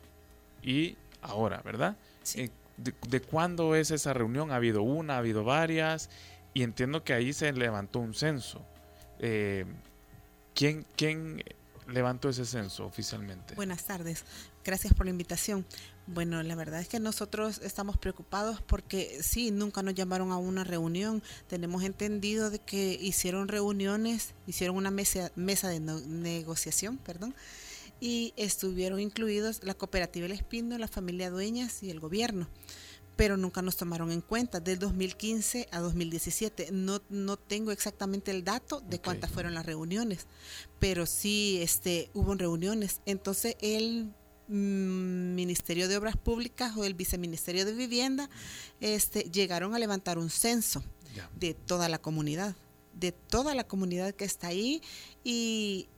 y 0.63 0.97
ahora, 1.21 1.61
¿verdad? 1.63 1.95
Sí. 2.23 2.41
Eh, 2.41 2.51
de, 2.77 2.95
de 3.07 3.21
cuándo 3.21 3.75
es 3.75 3.91
esa 3.91 4.13
reunión? 4.13 4.51
¿Ha 4.51 4.55
habido 4.55 4.81
una? 4.81 5.15
¿Ha 5.15 5.17
habido 5.19 5.43
varias? 5.43 6.09
Y 6.53 6.63
entiendo 6.63 7.03
que 7.03 7.13
ahí 7.13 7.33
se 7.33 7.51
levantó 7.53 7.99
un 7.99 8.13
censo. 8.13 8.65
Eh, 9.19 9.65
¿quién, 10.53 10.85
¿Quién 10.95 11.43
levantó 11.87 12.29
ese 12.29 12.45
censo 12.45 12.85
oficialmente? 12.85 13.55
Buenas 13.55 13.85
tardes, 13.85 14.25
gracias 14.63 14.93
por 14.93 15.05
la 15.05 15.11
invitación. 15.11 15.65
Bueno, 16.07 16.41
la 16.43 16.55
verdad 16.55 16.81
es 16.81 16.87
que 16.87 16.99
nosotros 16.99 17.61
estamos 17.63 17.97
preocupados 17.97 18.61
porque 18.61 19.19
sí, 19.21 19.51
nunca 19.51 19.83
nos 19.83 19.93
llamaron 19.93 20.31
a 20.31 20.37
una 20.37 20.63
reunión. 20.63 21.23
Tenemos 21.47 21.83
entendido 21.83 22.49
de 22.49 22.59
que 22.59 22.97
hicieron 22.99 23.47
reuniones, 23.47 24.33
hicieron 24.47 24.75
una 24.75 24.91
mesa, 24.91 25.31
mesa 25.35 25.69
de 25.69 25.79
negociación, 25.79 26.97
perdón, 26.97 27.35
y 27.99 28.33
estuvieron 28.35 28.99
incluidos 28.99 29.63
la 29.63 29.75
cooperativa 29.75 30.25
El 30.25 30.31
Espino, 30.31 30.77
la 30.77 30.87
familia 30.87 31.29
Dueñas 31.29 31.83
y 31.83 31.91
el 31.91 31.99
gobierno. 31.99 32.47
Pero 33.15 33.37
nunca 33.37 33.61
nos 33.61 33.77
tomaron 33.77 34.11
en 34.11 34.21
cuenta 34.21 34.59
del 34.59 34.79
2015 34.79 35.67
a 35.71 35.79
2017. 35.79 36.69
No, 36.71 37.01
no 37.09 37.37
tengo 37.37 37.71
exactamente 37.71 38.31
el 38.31 38.43
dato 38.43 38.81
de 38.81 38.99
cuántas 38.99 39.31
fueron 39.31 39.53
las 39.53 39.65
reuniones, 39.65 40.27
pero 40.79 41.05
sí 41.05 41.59
este, 41.61 42.09
hubo 42.13 42.33
reuniones. 42.35 43.01
Entonces 43.05 43.55
el 43.61 44.13
mm, 44.47 45.35
Ministerio 45.35 45.87
de 45.87 45.97
Obras 45.97 46.17
Públicas 46.17 46.75
o 46.77 46.85
el 46.85 46.93
Viceministerio 46.93 47.65
de 47.65 47.73
Vivienda 47.73 48.29
este, 48.79 49.23
llegaron 49.23 49.75
a 49.75 49.79
levantar 49.79 50.17
un 50.17 50.29
censo 50.29 50.83
de 51.35 51.53
toda 51.53 51.89
la 51.89 51.99
comunidad, 51.99 52.55
de 52.93 53.11
toda 53.11 53.53
la 53.53 53.65
comunidad 53.65 54.13
que 54.13 54.25
está 54.25 54.47
ahí 54.47 54.81
y 55.23 55.89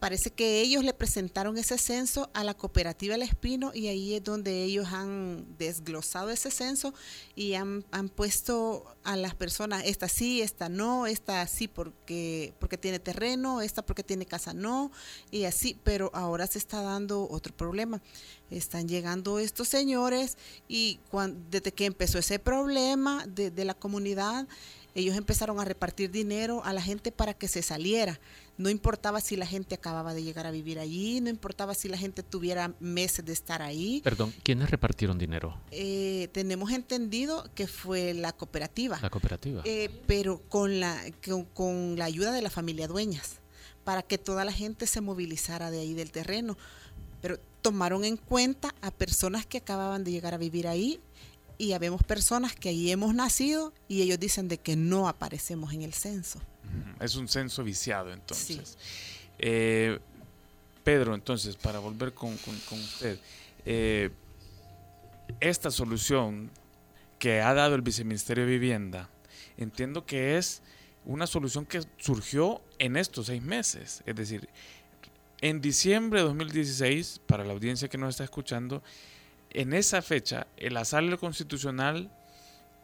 parece 0.00 0.30
que 0.30 0.62
ellos 0.62 0.82
le 0.82 0.94
presentaron 0.94 1.56
ese 1.58 1.78
censo 1.78 2.30
a 2.34 2.42
la 2.42 2.54
cooperativa 2.54 3.14
El 3.14 3.22
Espino 3.22 3.70
y 3.74 3.86
ahí 3.88 4.14
es 4.14 4.24
donde 4.24 4.64
ellos 4.64 4.88
han 4.88 5.46
desglosado 5.58 6.30
ese 6.30 6.50
censo 6.50 6.94
y 7.36 7.54
han, 7.54 7.84
han 7.92 8.08
puesto 8.08 8.96
a 9.04 9.14
las 9.16 9.34
personas, 9.34 9.84
esta 9.84 10.08
sí, 10.08 10.40
esta 10.40 10.68
no, 10.68 11.06
esta 11.06 11.46
sí 11.46 11.68
porque, 11.68 12.54
porque 12.58 12.78
tiene 12.78 12.98
terreno, 12.98 13.60
esta 13.60 13.84
porque 13.84 14.02
tiene 14.02 14.24
casa 14.26 14.54
no, 14.54 14.90
y 15.30 15.44
así, 15.44 15.78
pero 15.84 16.10
ahora 16.14 16.46
se 16.46 16.58
está 16.58 16.82
dando 16.82 17.28
otro 17.30 17.54
problema. 17.54 18.02
Están 18.50 18.88
llegando 18.88 19.38
estos 19.38 19.68
señores 19.68 20.36
y 20.66 20.98
cuan- 21.10 21.44
desde 21.50 21.72
que 21.72 21.84
empezó 21.84 22.18
ese 22.18 22.38
problema 22.40 23.24
de, 23.28 23.50
de 23.52 23.64
la 23.64 23.74
comunidad, 23.74 24.48
ellos 24.94 25.16
empezaron 25.16 25.60
a 25.60 25.64
repartir 25.64 26.10
dinero 26.10 26.62
a 26.64 26.72
la 26.72 26.82
gente 26.82 27.12
para 27.12 27.34
que 27.34 27.48
se 27.48 27.62
saliera. 27.62 28.18
No 28.58 28.68
importaba 28.68 29.20
si 29.20 29.36
la 29.36 29.46
gente 29.46 29.74
acababa 29.74 30.12
de 30.14 30.22
llegar 30.22 30.46
a 30.46 30.50
vivir 30.50 30.78
allí, 30.78 31.20
no 31.20 31.30
importaba 31.30 31.74
si 31.74 31.88
la 31.88 31.96
gente 31.96 32.22
tuviera 32.22 32.74
meses 32.80 33.24
de 33.24 33.32
estar 33.32 33.62
ahí. 33.62 34.00
Perdón, 34.04 34.34
¿quiénes 34.42 34.70
repartieron 34.70 35.16
dinero? 35.18 35.56
Eh, 35.70 36.28
tenemos 36.32 36.70
entendido 36.72 37.48
que 37.54 37.66
fue 37.66 38.12
la 38.14 38.32
cooperativa, 38.32 38.98
La 39.00 39.08
cooperativa. 39.10 39.62
eh, 39.64 39.88
pero 40.06 40.42
con 40.48 40.78
la, 40.80 41.00
con, 41.24 41.44
con 41.44 41.96
la 41.96 42.04
ayuda 42.04 42.32
de 42.32 42.42
la 42.42 42.50
familia 42.50 42.86
dueñas, 42.88 43.36
para 43.84 44.02
que 44.02 44.18
toda 44.18 44.44
la 44.44 44.52
gente 44.52 44.86
se 44.86 45.00
movilizara 45.00 45.70
de 45.70 45.80
ahí 45.80 45.94
del 45.94 46.10
terreno. 46.10 46.58
Pero 47.22 47.38
tomaron 47.62 48.04
en 48.04 48.16
cuenta 48.16 48.74
a 48.80 48.90
personas 48.90 49.44
que 49.46 49.58
acababan 49.58 50.04
de 50.04 50.10
llegar 50.10 50.32
a 50.34 50.38
vivir 50.38 50.66
ahí 50.66 51.00
y 51.60 51.74
habemos 51.74 52.02
personas 52.02 52.54
que 52.54 52.70
ahí 52.70 52.90
hemos 52.90 53.14
nacido 53.14 53.74
y 53.86 54.00
ellos 54.02 54.18
dicen 54.18 54.48
de 54.48 54.58
que 54.58 54.76
no 54.76 55.08
aparecemos 55.08 55.72
en 55.74 55.82
el 55.82 55.92
censo. 55.92 56.40
Es 57.00 57.16
un 57.16 57.28
censo 57.28 57.62
viciado, 57.62 58.12
entonces. 58.12 58.78
Eh, 59.38 59.98
Pedro, 60.84 61.14
entonces, 61.14 61.56
para 61.56 61.78
volver 61.78 62.14
con, 62.14 62.36
con- 62.38 62.58
con 62.60 62.78
usted, 62.80 63.18
eh, 63.66 64.10
esta 65.40 65.70
solución 65.70 66.50
que 67.18 67.40
ha 67.40 67.52
dado 67.54 67.74
el 67.74 67.82
Viceministerio 67.82 68.44
de 68.46 68.50
Vivienda, 68.52 69.10
entiendo 69.58 70.06
que 70.06 70.38
es 70.38 70.62
una 71.04 71.26
solución 71.26 71.66
que 71.66 71.82
surgió 71.98 72.62
en 72.78 72.96
estos 72.96 73.26
seis 73.26 73.42
meses. 73.42 74.02
Es 74.06 74.16
decir, 74.16 74.48
en 75.42 75.60
diciembre 75.60 76.20
de 76.20 76.26
2016, 76.26 77.20
para 77.26 77.44
la 77.44 77.52
audiencia 77.52 77.88
que 77.88 77.98
nos 77.98 78.10
está 78.10 78.24
escuchando, 78.24 78.82
en 79.50 79.72
esa 79.72 80.02
fecha, 80.02 80.46
la 80.58 80.84
Sala 80.84 81.16
Constitucional 81.16 82.10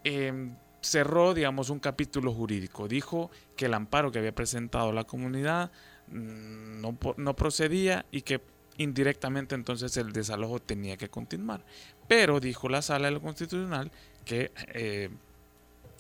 em, 0.05 0.57
cerró, 0.81 1.35
digamos, 1.35 1.71
un 1.71 1.79
capítulo 1.79 2.33
jurídico. 2.33 2.89
Dijo 2.89 3.31
que 3.57 3.67
el 3.67 3.75
amparo 3.75 4.11
que 4.11 4.19
había 4.19 4.35
presentado 4.35 4.93
la 4.93 5.05
comunidad 5.05 5.71
mm, 6.09 6.81
no, 6.81 7.37
procedía 7.37 8.07
y 8.11 8.23
que 8.23 8.41
indirectamente 8.79 9.55
entonces 9.55 9.97
el 9.97 10.13
desalojo 10.13 10.61
tenía 10.61 10.97
que 10.97 11.09
continuar. 11.09 11.65
Pero 12.09 12.41
dijo 12.41 12.69
la 12.69 12.83
sala 12.83 13.11
de 13.11 13.21
constitucional 13.21 13.91
que 14.25 14.53
eh, 14.75 15.09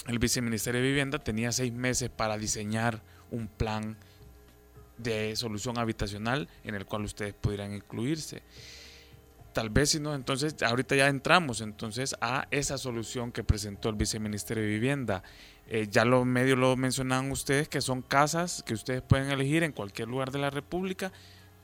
el 0.06 0.18
viceministerio 0.18 0.80
de 0.80 0.86
Vivienda 0.86 1.18
tenía 1.18 1.52
seis 1.52 1.72
meses 1.72 2.10
para 2.10 2.38
diseñar 2.38 3.02
un 3.30 3.48
plan 3.48 3.96
de 4.98 5.34
solución 5.36 5.78
habitacional 5.78 6.48
en 6.64 6.74
el 6.74 6.86
cual 6.86 7.04
ustedes 7.04 7.34
pudieran 7.34 7.74
incluirse. 7.74 8.42
Tal 9.56 9.70
vez 9.70 9.88
si 9.88 10.00
no, 10.00 10.14
entonces 10.14 10.54
ahorita 10.62 10.96
ya 10.96 11.08
entramos 11.08 11.62
entonces 11.62 12.14
a 12.20 12.46
esa 12.50 12.76
solución 12.76 13.32
que 13.32 13.42
presentó 13.42 13.88
el 13.88 13.94
viceministerio 13.94 14.62
de 14.62 14.68
Vivienda. 14.68 15.22
Eh, 15.66 15.88
ya 15.90 16.04
los 16.04 16.26
medios 16.26 16.58
lo 16.58 16.76
mencionaban 16.76 17.30
ustedes, 17.30 17.66
que 17.66 17.80
son 17.80 18.02
casas 18.02 18.62
que 18.66 18.74
ustedes 18.74 19.00
pueden 19.00 19.30
elegir 19.30 19.62
en 19.62 19.72
cualquier 19.72 20.08
lugar 20.08 20.30
de 20.30 20.40
la 20.40 20.50
República, 20.50 21.10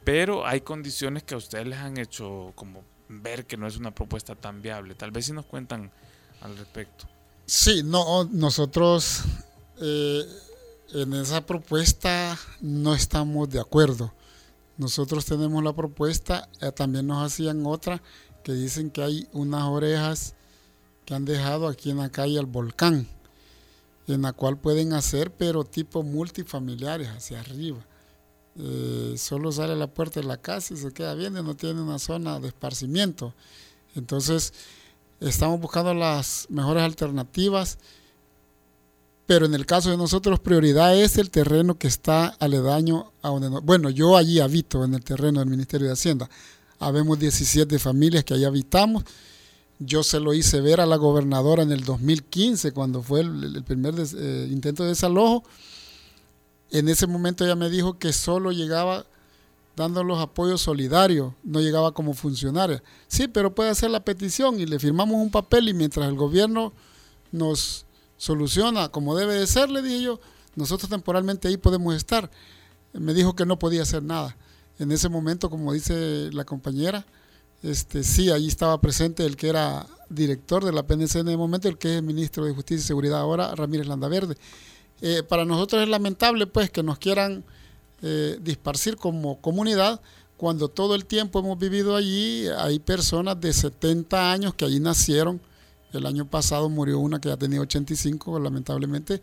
pero 0.04 0.46
hay 0.46 0.62
condiciones 0.62 1.22
que 1.22 1.34
a 1.34 1.36
ustedes 1.36 1.66
les 1.66 1.80
han 1.80 1.98
hecho 1.98 2.54
como 2.54 2.82
ver 3.10 3.44
que 3.44 3.58
no 3.58 3.66
es 3.66 3.76
una 3.76 3.94
propuesta 3.94 4.34
tan 4.36 4.62
viable. 4.62 4.94
Tal 4.94 5.10
vez 5.10 5.26
si 5.26 5.34
nos 5.34 5.44
cuentan 5.44 5.92
al 6.40 6.56
respecto. 6.56 7.06
Sí, 7.44 7.82
no, 7.84 8.24
nosotros 8.24 9.24
eh, 9.82 10.22
en 10.94 11.12
esa 11.12 11.44
propuesta 11.44 12.38
no 12.62 12.94
estamos 12.94 13.50
de 13.50 13.60
acuerdo. 13.60 14.14
Nosotros 14.78 15.24
tenemos 15.24 15.62
la 15.62 15.74
propuesta, 15.74 16.48
eh, 16.60 16.72
también 16.72 17.06
nos 17.06 17.24
hacían 17.24 17.64
otra 17.66 18.02
que 18.42 18.52
dicen 18.52 18.90
que 18.90 19.02
hay 19.02 19.28
unas 19.32 19.64
orejas 19.64 20.34
que 21.04 21.14
han 21.14 21.24
dejado 21.24 21.68
aquí 21.68 21.90
en 21.90 21.98
la 21.98 22.10
calle 22.10 22.38
al 22.38 22.46
volcán, 22.46 23.06
en 24.06 24.22
la 24.22 24.32
cual 24.32 24.58
pueden 24.58 24.92
hacer, 24.92 25.32
pero 25.32 25.64
tipo 25.64 26.02
multifamiliares 26.02 27.08
hacia 27.08 27.40
arriba. 27.40 27.84
Eh, 28.56 29.14
solo 29.16 29.50
sale 29.50 29.74
la 29.76 29.86
puerta 29.86 30.20
de 30.20 30.26
la 30.26 30.36
casa 30.36 30.74
y 30.74 30.76
se 30.76 30.92
queda 30.92 31.14
viendo, 31.14 31.42
no 31.42 31.54
tiene 31.54 31.80
una 31.80 31.98
zona 31.98 32.40
de 32.40 32.48
esparcimiento. 32.48 33.34
Entonces, 33.94 34.52
estamos 35.20 35.60
buscando 35.60 35.94
las 35.94 36.46
mejores 36.50 36.82
alternativas, 36.82 37.78
pero 39.32 39.46
en 39.46 39.54
el 39.54 39.64
caso 39.64 39.88
de 39.88 39.96
nosotros 39.96 40.40
prioridad 40.40 40.94
es 40.94 41.16
el 41.16 41.30
terreno 41.30 41.78
que 41.78 41.88
está 41.88 42.26
aledaño 42.38 43.12
a 43.22 43.30
donde, 43.30 43.48
no- 43.48 43.62
bueno, 43.62 43.88
yo 43.88 44.18
allí 44.18 44.40
habito 44.40 44.84
en 44.84 44.92
el 44.92 45.02
terreno 45.02 45.40
del 45.40 45.48
Ministerio 45.48 45.86
de 45.86 45.94
Hacienda. 45.94 46.28
Habemos 46.78 47.18
17 47.18 47.78
familias 47.78 48.24
que 48.24 48.34
allí 48.34 48.44
habitamos. 48.44 49.04
Yo 49.78 50.02
se 50.02 50.20
lo 50.20 50.34
hice 50.34 50.60
ver 50.60 50.82
a 50.82 50.86
la 50.86 50.96
gobernadora 50.96 51.62
en 51.62 51.72
el 51.72 51.82
2015 51.82 52.72
cuando 52.72 53.02
fue 53.02 53.20
el, 53.20 53.64
primer 53.64 53.94
eh, 53.98 54.48
intento 54.50 54.82
de 54.82 54.90
desalojo. 54.90 55.44
En 56.70 56.90
ese 56.90 57.06
momento 57.06 57.42
ella 57.42 57.56
me 57.56 57.70
dijo 57.70 57.98
que 57.98 58.12
solo 58.12 58.52
llegaba 58.52 59.06
dando 59.76 60.04
los 60.04 60.20
apoyos 60.20 60.60
solidarios, 60.60 61.32
no 61.42 61.62
llegaba 61.62 61.92
como 61.92 62.12
funcionaria. 62.12 62.82
Sí, 63.08 63.28
pero 63.28 63.54
puede 63.54 63.70
hacer 63.70 63.90
la 63.90 64.04
petición 64.04 64.60
y 64.60 64.66
le 64.66 64.78
firmamos 64.78 65.16
un 65.16 65.30
papel 65.30 65.70
y 65.70 65.72
mientras 65.72 66.06
el 66.06 66.16
gobierno 66.16 66.74
nos 67.30 67.86
soluciona 68.22 68.88
como 68.88 69.16
debe 69.16 69.34
de 69.34 69.48
ser, 69.48 69.68
le 69.68 69.82
dije 69.82 70.00
yo, 70.00 70.20
nosotros 70.54 70.88
temporalmente 70.88 71.48
ahí 71.48 71.56
podemos 71.56 71.92
estar. 71.96 72.30
Me 72.92 73.14
dijo 73.14 73.34
que 73.34 73.44
no 73.44 73.58
podía 73.58 73.82
hacer 73.82 74.04
nada. 74.04 74.36
En 74.78 74.92
ese 74.92 75.08
momento, 75.08 75.50
como 75.50 75.72
dice 75.72 76.30
la 76.32 76.44
compañera, 76.44 77.04
este, 77.64 78.04
sí, 78.04 78.30
allí 78.30 78.46
estaba 78.46 78.80
presente 78.80 79.26
el 79.26 79.34
que 79.34 79.48
era 79.48 79.88
director 80.08 80.64
de 80.64 80.70
la 80.70 80.84
PNC 80.84 81.16
en 81.16 81.30
el 81.30 81.36
momento, 81.36 81.66
el 81.66 81.78
que 81.78 81.96
es 81.96 82.02
ministro 82.02 82.44
de 82.44 82.54
Justicia 82.54 82.84
y 82.84 82.86
Seguridad 82.86 83.18
ahora, 83.18 83.56
Ramírez 83.56 83.88
Landaverde. 83.88 84.36
Eh, 85.00 85.24
para 85.24 85.44
nosotros 85.44 85.82
es 85.82 85.88
lamentable 85.88 86.46
pues 86.46 86.70
que 86.70 86.84
nos 86.84 86.98
quieran 86.98 87.42
eh, 88.02 88.38
disparcir 88.40 88.98
como 88.98 89.40
comunidad 89.40 90.00
cuando 90.36 90.68
todo 90.68 90.94
el 90.94 91.06
tiempo 91.06 91.40
hemos 91.40 91.58
vivido 91.58 91.96
allí. 91.96 92.46
Hay 92.58 92.78
personas 92.78 93.40
de 93.40 93.52
70 93.52 94.30
años 94.30 94.54
que 94.54 94.64
allí 94.64 94.78
nacieron. 94.78 95.40
El 95.92 96.06
año 96.06 96.28
pasado 96.28 96.68
murió 96.68 96.98
una 96.98 97.20
que 97.20 97.28
ya 97.28 97.36
tenía 97.36 97.60
85, 97.60 98.38
lamentablemente. 98.38 99.22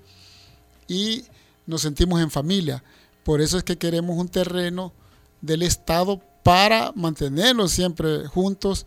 Y 0.88 1.26
nos 1.66 1.82
sentimos 1.82 2.22
en 2.22 2.32
familia. 2.32 2.84
Por 3.24 3.42
eso 3.42 3.58
es 3.58 3.64
que 3.64 3.78
queremos 3.78 4.18
un 4.18 4.30
terreno 4.30 4.94
del 5.42 5.64
Estado 5.64 6.22
para 6.44 6.92
mantenerlos 6.96 7.72
siempre 7.72 8.28
juntos 8.28 8.86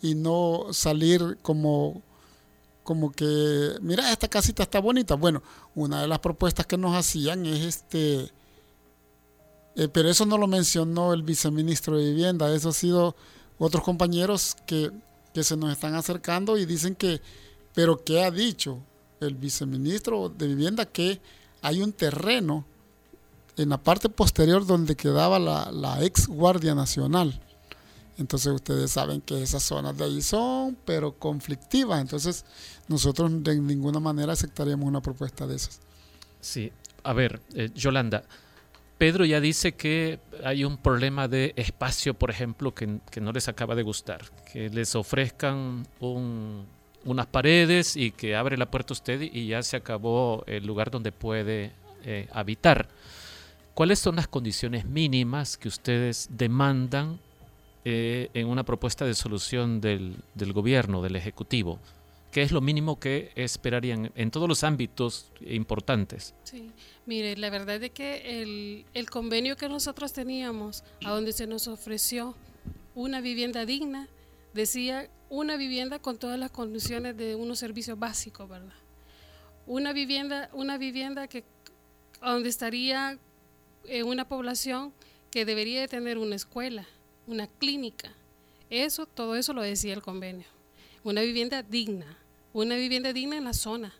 y 0.00 0.14
no 0.14 0.66
salir 0.72 1.38
como, 1.42 2.02
como 2.82 3.12
que, 3.12 3.76
mira, 3.80 4.12
esta 4.12 4.28
casita 4.28 4.62
está 4.62 4.80
bonita. 4.80 5.14
Bueno, 5.14 5.42
una 5.74 6.00
de 6.00 6.08
las 6.08 6.18
propuestas 6.18 6.66
que 6.66 6.76
nos 6.76 6.96
hacían 6.96 7.46
es 7.46 7.60
este 7.60 8.32
Eh, 9.76 9.88
pero 9.88 10.08
eso 10.08 10.24
no 10.24 10.38
lo 10.38 10.46
mencionó 10.46 11.12
el 11.12 11.22
viceministro 11.22 11.96
de 11.98 12.04
Vivienda, 12.04 12.52
eso 12.54 12.68
ha 12.68 12.72
sido 12.72 13.16
otros 13.58 13.82
compañeros 13.82 14.56
que, 14.66 14.92
que 15.34 15.42
se 15.42 15.56
nos 15.56 15.72
están 15.72 15.94
acercando 15.94 16.56
y 16.56 16.64
dicen 16.64 16.94
que, 16.94 17.20
pero 17.74 18.02
¿qué 18.02 18.22
ha 18.22 18.30
dicho 18.30 18.78
el 19.20 19.34
viceministro 19.34 20.28
de 20.28 20.46
Vivienda? 20.46 20.86
Que 20.86 21.20
hay 21.60 21.82
un 21.82 21.92
terreno 21.92 22.64
en 23.56 23.68
la 23.68 23.78
parte 23.78 24.08
posterior 24.08 24.64
donde 24.64 24.96
quedaba 24.96 25.38
la, 25.38 25.70
la 25.72 26.02
ex 26.04 26.28
Guardia 26.28 26.74
Nacional. 26.74 27.40
Entonces 28.16 28.52
ustedes 28.52 28.92
saben 28.92 29.20
que 29.20 29.42
esas 29.42 29.64
zonas 29.64 29.98
de 29.98 30.04
ahí 30.04 30.22
son, 30.22 30.76
pero 30.84 31.18
conflictivas. 31.18 32.00
Entonces 32.00 32.44
nosotros 32.86 33.42
de 33.42 33.58
ninguna 33.58 33.98
manera 33.98 34.32
aceptaríamos 34.32 34.86
una 34.86 35.00
propuesta 35.00 35.48
de 35.48 35.56
esas. 35.56 35.80
Sí, 36.40 36.70
a 37.02 37.12
ver, 37.12 37.40
eh, 37.54 37.70
Yolanda, 37.74 38.24
Pedro 38.98 39.24
ya 39.24 39.40
dice 39.40 39.72
que 39.72 40.20
hay 40.44 40.64
un 40.64 40.76
problema 40.76 41.26
de 41.26 41.52
espacio, 41.56 42.14
por 42.14 42.30
ejemplo, 42.30 42.72
que, 42.74 42.86
no 43.20 43.32
les 43.32 43.48
acaba 43.48 43.74
de 43.74 43.82
gustar, 43.82 44.22
que 44.52 44.70
les 44.70 44.94
ofrezcan 44.94 45.86
unas 46.00 47.26
paredes 47.26 47.96
y 47.96 48.12
que 48.12 48.36
abre 48.36 48.56
la 48.56 48.70
puerta 48.70 48.92
usted 48.92 49.20
y 49.20 49.48
ya 49.48 49.62
se 49.62 49.76
acabó 49.76 50.44
el 50.46 50.64
lugar 50.64 50.90
donde 50.90 51.10
puede 51.10 51.72
eh, 52.04 52.28
habitar. 52.32 52.88
¿Cuáles 53.74 53.98
son 53.98 54.16
las 54.16 54.28
condiciones 54.28 54.84
mínimas 54.84 55.56
que 55.56 55.66
ustedes 55.66 56.28
demandan 56.30 57.18
eh, 57.84 58.30
en 58.32 58.46
una 58.46 58.62
propuesta 58.62 59.04
de 59.04 59.14
solución 59.14 59.80
del 59.80 60.22
gobierno, 60.52 61.02
del 61.02 61.16
Ejecutivo? 61.16 61.80
¿Qué 62.34 62.42
es 62.42 62.50
lo 62.50 62.60
mínimo 62.60 62.98
que 62.98 63.30
esperarían 63.36 64.10
en 64.16 64.32
todos 64.32 64.48
los 64.48 64.64
ámbitos 64.64 65.30
importantes? 65.40 66.34
Sí, 66.42 66.72
mire, 67.06 67.36
la 67.36 67.48
verdad 67.48 67.80
es 67.80 67.92
que 67.92 68.42
el, 68.42 68.86
el 68.92 69.08
convenio 69.08 69.56
que 69.56 69.68
nosotros 69.68 70.12
teníamos, 70.12 70.82
a 71.04 71.10
donde 71.10 71.32
se 71.32 71.46
nos 71.46 71.68
ofreció 71.68 72.34
una 72.96 73.20
vivienda 73.20 73.64
digna, 73.66 74.08
decía 74.52 75.08
una 75.28 75.56
vivienda 75.56 76.00
con 76.00 76.18
todas 76.18 76.36
las 76.36 76.50
condiciones 76.50 77.16
de 77.16 77.36
unos 77.36 77.60
servicios 77.60 77.96
básicos, 78.00 78.48
¿verdad? 78.48 78.74
Una 79.68 79.92
vivienda, 79.92 80.50
una 80.54 80.76
vivienda 80.76 81.28
que 81.28 81.44
donde 82.20 82.48
estaría 82.48 83.16
en 83.84 84.06
una 84.08 84.26
población 84.26 84.92
que 85.30 85.44
debería 85.44 85.82
de 85.82 85.86
tener 85.86 86.18
una 86.18 86.34
escuela, 86.34 86.84
una 87.28 87.46
clínica. 87.46 88.12
Eso, 88.70 89.06
todo 89.06 89.36
eso 89.36 89.52
lo 89.52 89.62
decía 89.62 89.94
el 89.94 90.02
convenio. 90.02 90.48
Una 91.04 91.20
vivienda 91.20 91.62
digna, 91.62 92.18
una 92.54 92.76
vivienda 92.76 93.12
digna 93.12 93.36
en 93.36 93.44
la 93.44 93.52
zona, 93.52 93.92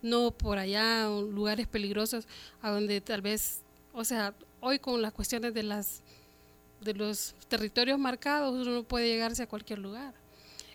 no 0.00 0.30
por 0.30 0.58
allá, 0.58 1.08
lugares 1.08 1.66
peligrosos, 1.66 2.26
a 2.62 2.70
donde 2.70 3.00
tal 3.00 3.20
vez, 3.20 3.62
o 3.92 4.04
sea, 4.04 4.32
hoy 4.60 4.78
con 4.78 5.02
las 5.02 5.12
cuestiones 5.12 5.52
de 5.52 5.64
las 5.64 6.02
de 6.80 6.94
los 6.94 7.34
territorios 7.48 7.98
marcados 7.98 8.54
uno 8.54 8.70
no 8.70 8.82
puede 8.84 9.08
llegarse 9.08 9.42
a 9.42 9.48
cualquier 9.48 9.80
lugar. 9.80 10.14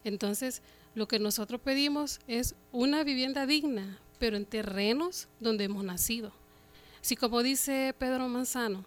Entonces, 0.04 0.62
lo 0.94 1.08
que 1.08 1.20
nosotros 1.20 1.62
pedimos 1.62 2.20
es 2.28 2.56
una 2.72 3.04
vivienda 3.04 3.46
digna, 3.46 4.00
pero 4.20 4.36
en 4.36 4.46
terrenos 4.46 5.30
donde 5.40 5.66
hemos 5.66 5.86
nacido. 5.86 6.34
Si 7.02 7.16
como 7.16 7.44
dice 7.44 7.96
Pedro 7.98 8.28
Manzano, 8.28 8.84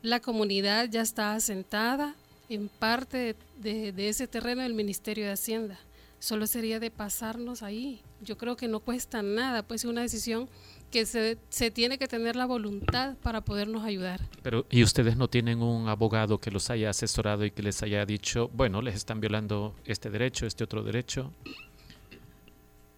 la 0.00 0.18
comunidad 0.18 0.88
ya 0.90 1.02
está 1.02 1.34
asentada 1.34 2.16
en 2.48 2.68
parte 2.68 3.36
de, 3.58 3.92
de 3.92 4.08
ese 4.08 4.26
terreno 4.26 4.62
del 4.62 4.74
Ministerio 4.74 5.26
de 5.26 5.32
Hacienda 5.32 5.78
solo 6.22 6.46
sería 6.46 6.78
de 6.78 6.92
pasarnos 6.92 7.64
ahí. 7.64 8.00
Yo 8.20 8.38
creo 8.38 8.56
que 8.56 8.68
no 8.68 8.78
cuesta 8.78 9.22
nada, 9.22 9.66
pues 9.66 9.82
es 9.82 9.90
una 9.90 10.02
decisión 10.02 10.48
que 10.92 11.04
se, 11.04 11.36
se, 11.48 11.72
tiene 11.72 11.98
que 11.98 12.06
tener 12.06 12.36
la 12.36 12.46
voluntad 12.46 13.16
para 13.16 13.40
podernos 13.40 13.82
ayudar. 13.82 14.20
Pero, 14.40 14.64
¿y 14.70 14.84
ustedes 14.84 15.16
no 15.16 15.28
tienen 15.28 15.62
un 15.62 15.88
abogado 15.88 16.38
que 16.38 16.52
los 16.52 16.70
haya 16.70 16.90
asesorado 16.90 17.44
y 17.44 17.50
que 17.50 17.62
les 17.62 17.82
haya 17.82 18.06
dicho, 18.06 18.50
bueno, 18.54 18.82
les 18.82 18.94
están 18.94 19.20
violando 19.20 19.74
este 19.84 20.10
derecho, 20.10 20.46
este 20.46 20.62
otro 20.62 20.84
derecho? 20.84 21.32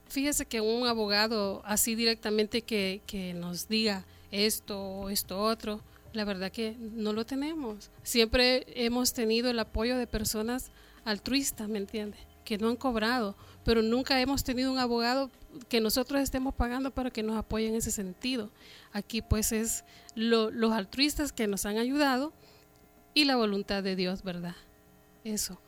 Fíjese 0.07 0.45
que 0.45 0.61
un 0.61 0.87
abogado 0.87 1.63
así 1.65 1.95
directamente 1.95 2.61
que, 2.61 3.01
que 3.07 3.33
nos 3.33 3.69
diga 3.69 4.05
esto, 4.33 5.09
esto, 5.09 5.41
otro, 5.41 5.81
la 6.13 6.27
verdad 6.27 6.53
que 6.53 6.77
no 6.79 7.15
lo 7.15 7.25
tenemos. 7.25 7.91
Siempre 8.03 8.67
hemos 8.85 9.15
tenido 9.15 9.49
el 9.51 9.59
apoyo 9.59 9.97
de 9.97 10.07
personas 10.07 10.71
altruistas, 11.07 11.71
¿me 11.71 11.79
entiende? 11.79 12.19
Que 12.45 12.59
no 12.59 12.69
han 12.69 12.77
cobrado, 12.77 13.37
pero 13.65 13.83
nunca 13.83 14.21
hemos 14.21 14.45
tenido 14.45 14.71
un 14.71 14.79
abogado 14.79 15.31
que 15.69 15.81
nosotros 15.81 16.21
estemos 16.21 16.55
pagando 16.55 16.91
para 16.91 17.11
que 17.11 17.23
nos 17.23 17.37
apoye 17.37 17.69
en 17.69 17.75
ese 17.75 17.91
sentido. 17.91 18.51
Aquí 18.93 19.23
pues 19.23 19.53
es 19.53 19.85
los 20.15 20.73
altruistas 20.73 21.33
que 21.33 21.47
nos 21.47 21.67
han 21.67 21.79
ayudado 21.79 22.33
y 23.15 23.25
la 23.25 23.37
voluntad 23.37 23.83
de 23.83 23.97
Dios, 23.97 24.23
¿verdad? 24.23 24.57
Eso. 25.25 25.59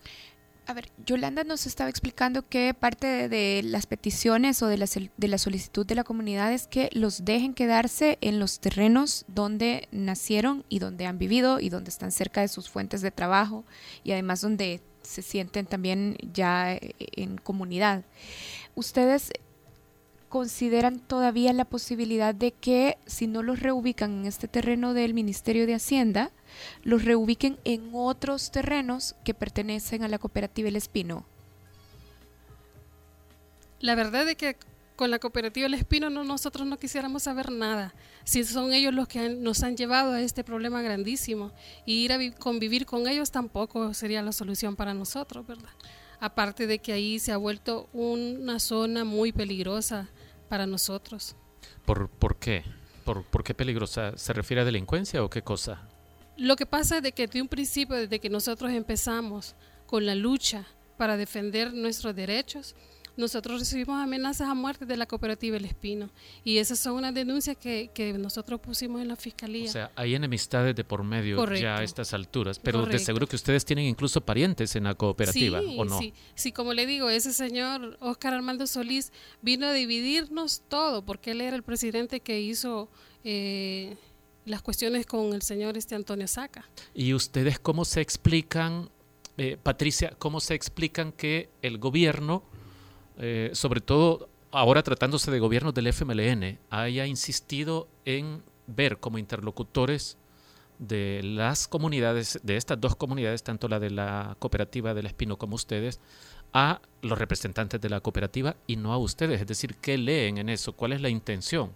A 0.69 0.75
ver, 0.75 0.91
Yolanda 1.07 1.45
nos 1.45 1.65
estaba 1.65 1.89
explicando 1.89 2.49
que 2.49 2.75
parte 2.75 3.29
de, 3.29 3.63
las 3.65 3.87
peticiones 3.87 4.63
o 4.63 4.67
de 4.67 4.77
la, 4.77 4.87
de 5.17 5.29
la 5.29 5.39
solicitud 5.39 5.87
de 5.87 5.95
la 5.95 6.03
comunidad 6.03 6.53
es 6.53 6.67
que 6.67 6.91
los 6.93 7.25
dejen 7.25 7.55
quedarse 7.55 8.19
en 8.21 8.41
los 8.41 8.59
terrenos 8.59 9.25
donde 9.29 9.87
nacieron 9.93 10.65
y 10.69 10.81
donde 10.81 11.07
han 11.07 11.19
vivido 11.19 11.61
y 11.61 11.69
donde 11.69 11.91
están 11.91 12.11
cerca 12.11 12.41
de 12.41 12.49
sus 12.49 12.69
fuentes 12.69 13.01
de 13.01 13.13
trabajo 13.13 13.65
y 14.03 14.11
además 14.11 14.41
donde 14.41 14.83
se 15.07 15.23
sienten 15.23 15.67
también 15.67 16.17
ya 16.33 16.75
eh, 16.75 16.95
en 16.99 17.39
comunidad. 17.39 18.05
¿Ustedes 18.75 19.33
consideran 20.29 20.99
todavía 20.99 21.53
la 21.53 21.65
posibilidad 21.65 22.35
de 22.35 22.53
que 22.53 22.99
si 23.07 23.27
no 23.27 23.43
los 23.43 23.61
reubican 23.61 24.21
en 24.21 24.27
este 24.27 24.49
terreno 24.49 24.93
del 24.93 25.15
Ministerio 25.15 25.67
de 25.67 25.75
Hacienda, 25.75 26.31
los 26.83 27.05
reubiquen 27.05 27.59
en 27.65 27.91
otros 27.93 28.51
terrenos 28.51 29.15
que 29.25 29.35
pertenecen 29.35 30.03
a 30.03 30.09
la 30.09 30.19
cooperativa 30.19 30.69
El 30.69 30.77
Espino? 30.77 31.25
La 33.79 33.95
verdad 33.95 34.29
es 34.29 34.37
que 34.37 34.57
con 34.97 35.11
la 35.11 35.19
cooperativa 35.19 35.67
El 35.67 35.75
Espino 35.75 36.11
no, 36.11 36.25
nosotros 36.25 36.67
no 36.67 36.79
quisiéramos 36.79 37.25
saber 37.25 37.53
nada. 37.53 37.95
Si 38.25 38.43
son 38.45 38.73
ellos 38.73 38.93
los 38.93 39.07
que 39.07 39.29
nos 39.29 39.63
han 39.63 39.77
llevado 39.77 40.13
a 40.13 40.21
este 40.21 40.43
problema 40.43 40.83
grandísimo. 40.83 41.53
Y 41.85 42.05
ir 42.05 42.13
a 42.13 42.19
convivir 42.33 42.87
con 42.87 43.07
ellos 43.07 43.31
tampoco 43.31 43.95
sería 43.95 44.23
la 44.23 44.33
solución 44.33 44.75
para 44.75 44.95
nosotros, 44.95 45.47
¿verdad? 45.47 45.71
Aparte 46.19 46.67
de 46.67 46.79
que 46.79 46.93
ahí 46.93 47.19
se 47.19 47.31
ha 47.31 47.37
vuelto 47.37 47.89
una 47.93 48.59
zona 48.59 49.05
muy 49.05 49.33
peligrosa 49.33 50.09
para 50.49 50.67
nosotros. 50.67 51.37
¿Por, 51.85 52.09
por 52.09 52.39
qué? 52.39 52.65
¿Por, 53.05 53.23
¿Por 53.25 53.45
qué 53.45 53.55
peligrosa? 53.55 54.17
¿Se 54.17 54.33
refiere 54.33 54.63
a 54.63 54.65
delincuencia 54.65 55.23
o 55.23 55.31
qué 55.31 55.43
cosa? 55.43 55.83
Lo 56.37 56.57
que 56.57 56.67
pasa 56.67 56.99
es 56.99 57.03
de 57.03 57.13
que 57.13 57.27
de 57.27 57.41
un 57.41 57.49
principio, 57.49 57.97
desde 57.97 58.19
que 58.19 58.29
nosotros 58.29 58.73
empezamos 58.73 59.55
con 59.87 60.05
la 60.05 60.15
lucha 60.15 60.67
para 60.97 61.17
defender 61.17 61.73
nuestros 61.73 62.15
derechos, 62.15 62.75
nosotros 63.17 63.61
recibimos 63.61 64.03
amenazas 64.03 64.49
a 64.49 64.55
muerte 64.55 64.87
de 64.87 64.97
la 64.97 65.07
cooperativa 65.07 65.57
El 65.57 65.65
Espino 65.65 66.11
y 66.45 66.59
esas 66.59 66.79
son 66.79 66.95
unas 66.95 67.15
denuncias 67.15 67.57
que, 67.57 67.91
que 67.95 68.13
nosotros 68.13 68.61
pusimos 68.61 69.01
en 69.01 69.09
la 69.09 69.17
fiscalía. 69.17 69.69
O 69.69 69.73
sea, 69.73 69.91
hay 69.97 70.15
enemistades 70.15 70.77
de 70.77 70.85
por 70.85 71.03
medio 71.03 71.45
ya 71.55 71.79
a 71.79 71.83
estas 71.83 72.13
alturas, 72.15 72.59
pero 72.59 72.85
de 72.87 72.99
seguro 72.99 73.27
que 73.27 73.37
ustedes 73.37 73.65
tienen 73.65 73.87
incluso 73.87 74.21
parientes 74.21 74.77
en 74.77 74.85
la 74.85 74.95
cooperativa, 74.95 75.61
¿o 75.61 75.85
no? 75.85 75.99
Sí, 75.99 76.13
sí, 76.35 76.53
como 76.53 76.73
le 76.75 76.87
digo, 76.87 77.09
ese 77.09 77.33
señor 77.33 77.97
Oscar 78.01 78.35
Armando 78.35 78.67
Solís 78.67 79.13
vino 79.43 79.67
a 79.67 79.73
dividirnos 79.73 80.63
todo 80.69 81.05
porque 81.05 81.33
él 81.33 81.41
era 81.41 81.57
el 81.57 81.63
presidente 81.63 82.21
que 82.21 82.41
hizo... 82.41 82.91
Eh, 83.25 83.97
las 84.45 84.63
cuestiones 84.63 85.07
con 85.07 85.35
el 85.35 85.43
señor 85.43 85.77
este 85.77 85.95
Antonio 85.95 86.27
Saca. 86.29 86.71
¿Y 86.95 87.13
ustedes 87.15 87.59
cómo 87.59 87.85
se 87.85 88.01
explican, 88.01 88.91
eh, 89.37 89.59
Patricia, 89.61 90.15
cómo 90.19 90.39
se 90.41 90.55
explican 90.55 91.11
que 91.13 91.51
el 91.63 91.79
gobierno 91.79 92.45
eh, 93.19 93.51
sobre 93.53 93.81
todo 93.81 94.29
ahora 94.51 94.83
tratándose 94.83 95.31
de 95.31 95.39
gobiernos 95.39 95.75
del 95.75 95.89
FMLN, 95.89 96.59
haya 96.71 97.07
insistido 97.07 97.89
en 98.05 98.43
ver 98.67 98.99
como 98.99 99.19
interlocutores 99.19 100.17
de 100.79 101.21
las 101.23 101.69
comunidades, 101.69 102.41
de 102.43 102.57
estas 102.57 102.81
dos 102.81 102.97
comunidades, 102.97 103.43
tanto 103.43 103.69
la 103.69 103.81
de 103.81 103.91
la 103.91 104.37
cooperativa 104.39 104.95
del 104.95 105.07
Espino 105.07 105.39
como 105.39 105.57
ustedes, 105.57 106.01
a 106.53 106.81
los 107.03 107.19
representantes 107.19 107.81
de 107.81 107.89
la 107.89 108.01
cooperativa 108.01 108.57
y 108.67 108.77
no 108.77 108.93
a 108.93 108.99
ustedes. 108.99 109.41
Es 109.41 109.47
decir, 109.47 109.77
¿qué 109.77 109.99
leen 109.99 110.39
en 110.39 110.49
eso? 110.49 110.73
¿Cuál 110.75 110.93
es 110.93 111.01
la 111.01 111.09
intención? 111.09 111.73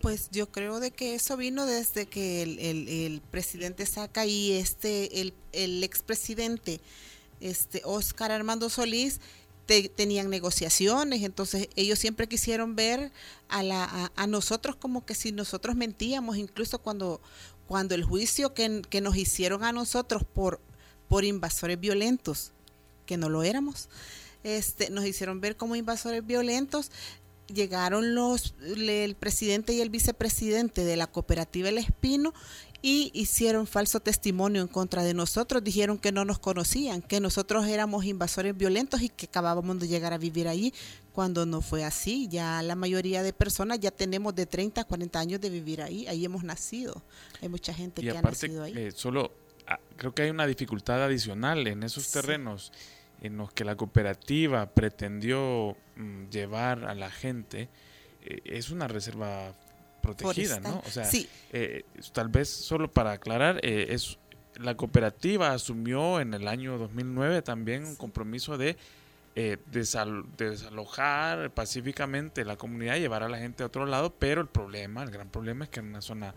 Pues 0.00 0.30
yo 0.30 0.50
creo 0.50 0.80
de 0.80 0.90
que 0.90 1.14
eso 1.14 1.36
vino 1.36 1.64
desde 1.64 2.06
que 2.06 2.42
el, 2.42 3.22
presidente 3.30 3.86
Saca 3.86 4.26
y 4.26 4.52
este, 4.52 5.20
el, 5.20 5.32
el 5.52 5.84
expresidente 5.84 6.80
este, 7.40 7.82
Oscar 7.84 8.32
Armando 8.32 8.68
Solís 8.68 9.20
tenían 9.66 10.28
negociaciones, 10.28 11.22
entonces 11.22 11.68
ellos 11.76 11.98
siempre 11.98 12.26
quisieron 12.26 12.76
ver 12.76 13.12
a, 13.48 13.62
la, 13.62 14.12
a, 14.14 14.26
nosotros 14.26 14.76
como 14.76 15.04
que 15.06 15.14
si 15.14 15.32
nosotros 15.32 15.76
mentíamos, 15.76 16.36
incluso 16.36 16.78
cuando, 16.78 17.20
cuando 17.66 17.94
el 17.94 18.04
juicio 18.04 18.54
que, 18.54 18.82
que, 18.90 19.00
nos 19.00 19.16
hicieron 19.16 19.64
a 19.64 19.72
nosotros 19.72 20.24
por, 20.24 20.60
por 21.08 21.24
invasores 21.24 21.78
violentos, 21.78 22.52
que 23.06 23.16
no 23.16 23.28
lo 23.28 23.42
éramos, 23.42 23.88
este, 24.44 24.90
nos 24.90 25.06
hicieron 25.06 25.40
ver 25.40 25.56
como 25.56 25.76
invasores 25.76 26.26
violentos, 26.26 26.90
llegaron 27.46 28.14
los 28.14 28.54
el 28.62 29.14
presidente 29.14 29.72
y 29.72 29.80
el 29.80 29.90
vicepresidente 29.90 30.84
de 30.84 30.96
la 30.96 31.06
cooperativa 31.06 31.68
El 31.68 31.78
Espino 31.78 32.32
y 32.82 33.12
hicieron 33.14 33.68
falso 33.68 34.00
testimonio 34.00 34.60
en 34.60 34.66
contra 34.66 35.04
de 35.04 35.14
nosotros. 35.14 35.62
Dijeron 35.62 35.98
que 35.98 36.10
no 36.10 36.24
nos 36.24 36.40
conocían, 36.40 37.00
que 37.00 37.20
nosotros 37.20 37.66
éramos 37.68 38.04
invasores 38.04 38.56
violentos 38.56 39.00
y 39.02 39.08
que 39.08 39.26
acabábamos 39.26 39.78
de 39.78 39.86
llegar 39.86 40.12
a 40.12 40.18
vivir 40.18 40.48
allí, 40.48 40.74
cuando 41.12 41.46
no 41.46 41.60
fue 41.60 41.84
así. 41.84 42.26
Ya 42.28 42.60
la 42.62 42.74
mayoría 42.74 43.22
de 43.22 43.32
personas 43.32 43.78
ya 43.78 43.92
tenemos 43.92 44.34
de 44.34 44.46
30 44.46 44.80
a 44.80 44.84
40 44.84 45.20
años 45.20 45.40
de 45.40 45.48
vivir 45.48 45.80
ahí, 45.80 46.08
ahí 46.08 46.24
hemos 46.24 46.42
nacido. 46.42 47.02
Hay 47.40 47.48
mucha 47.48 47.72
gente 47.72 48.02
que 48.02 48.10
ha 48.10 48.20
nacido 48.20 48.64
ahí. 48.64 48.74
Eh, 48.76 48.90
solo 48.90 49.32
ah, 49.68 49.78
creo 49.96 50.12
que 50.12 50.22
hay 50.22 50.30
una 50.30 50.46
dificultad 50.46 51.04
adicional 51.04 51.64
en 51.68 51.84
esos 51.84 52.10
terrenos 52.10 52.72
en 53.20 53.36
los 53.36 53.52
que 53.52 53.64
la 53.64 53.76
cooperativa 53.76 54.66
pretendió 54.66 55.76
mm, 55.94 56.30
llevar 56.30 56.84
a 56.84 56.96
la 56.96 57.10
gente. 57.10 57.68
Eh, 58.24 58.40
es 58.44 58.70
una 58.70 58.88
reserva 58.88 59.54
protegida, 60.02 60.60
¿no? 60.60 60.82
O 60.86 60.90
sea, 60.90 61.08
eh, 61.52 61.84
tal 62.12 62.28
vez 62.28 62.48
solo 62.50 62.90
para 62.90 63.12
aclarar, 63.12 63.60
eh, 63.62 63.86
es 63.90 64.18
la 64.56 64.76
cooperativa 64.76 65.52
asumió 65.52 66.20
en 66.20 66.34
el 66.34 66.46
año 66.46 66.76
2009 66.76 67.40
también 67.40 67.86
un 67.86 67.96
compromiso 67.96 68.58
de 68.58 68.76
eh, 69.34 69.56
desalojar 69.70 71.52
pacíficamente 71.54 72.44
la 72.44 72.56
comunidad 72.56 72.96
y 72.96 73.00
llevar 73.00 73.22
a 73.22 73.30
la 73.30 73.38
gente 73.38 73.62
a 73.62 73.66
otro 73.66 73.86
lado, 73.86 74.14
pero 74.18 74.42
el 74.42 74.48
problema, 74.48 75.02
el 75.02 75.10
gran 75.10 75.30
problema 75.30 75.64
es 75.64 75.70
que 75.70 75.80
en 75.80 75.86
una 75.86 76.02
zona 76.02 76.34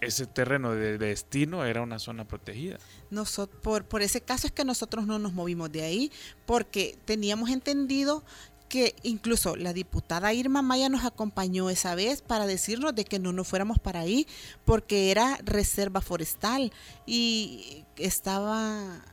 ese 0.00 0.26
terreno 0.26 0.72
de, 0.72 0.98
destino 0.98 1.64
era 1.64 1.80
una 1.80 2.00
zona 2.00 2.26
protegida. 2.26 2.78
Nosotros, 3.10 3.60
por, 3.62 3.84
por 3.84 4.02
ese 4.02 4.20
caso 4.20 4.48
es 4.48 4.52
que 4.52 4.64
nosotros 4.64 5.06
no 5.06 5.20
nos 5.20 5.32
movimos 5.32 5.70
de 5.70 5.82
ahí, 5.84 6.10
porque 6.44 6.98
teníamos 7.04 7.50
entendido 7.50 8.24
que 8.72 8.94
incluso 9.02 9.54
la 9.54 9.74
diputada 9.74 10.32
Irma 10.32 10.62
Maya 10.62 10.88
nos 10.88 11.04
acompañó 11.04 11.68
esa 11.68 11.94
vez 11.94 12.22
para 12.22 12.46
decirnos 12.46 12.94
de 12.94 13.04
que 13.04 13.18
no 13.18 13.30
nos 13.30 13.46
fuéramos 13.46 13.78
para 13.78 14.00
ahí 14.00 14.26
porque 14.64 15.10
era 15.10 15.38
reserva 15.44 16.00
forestal 16.00 16.72
y 17.04 17.84
estaba 17.98 19.04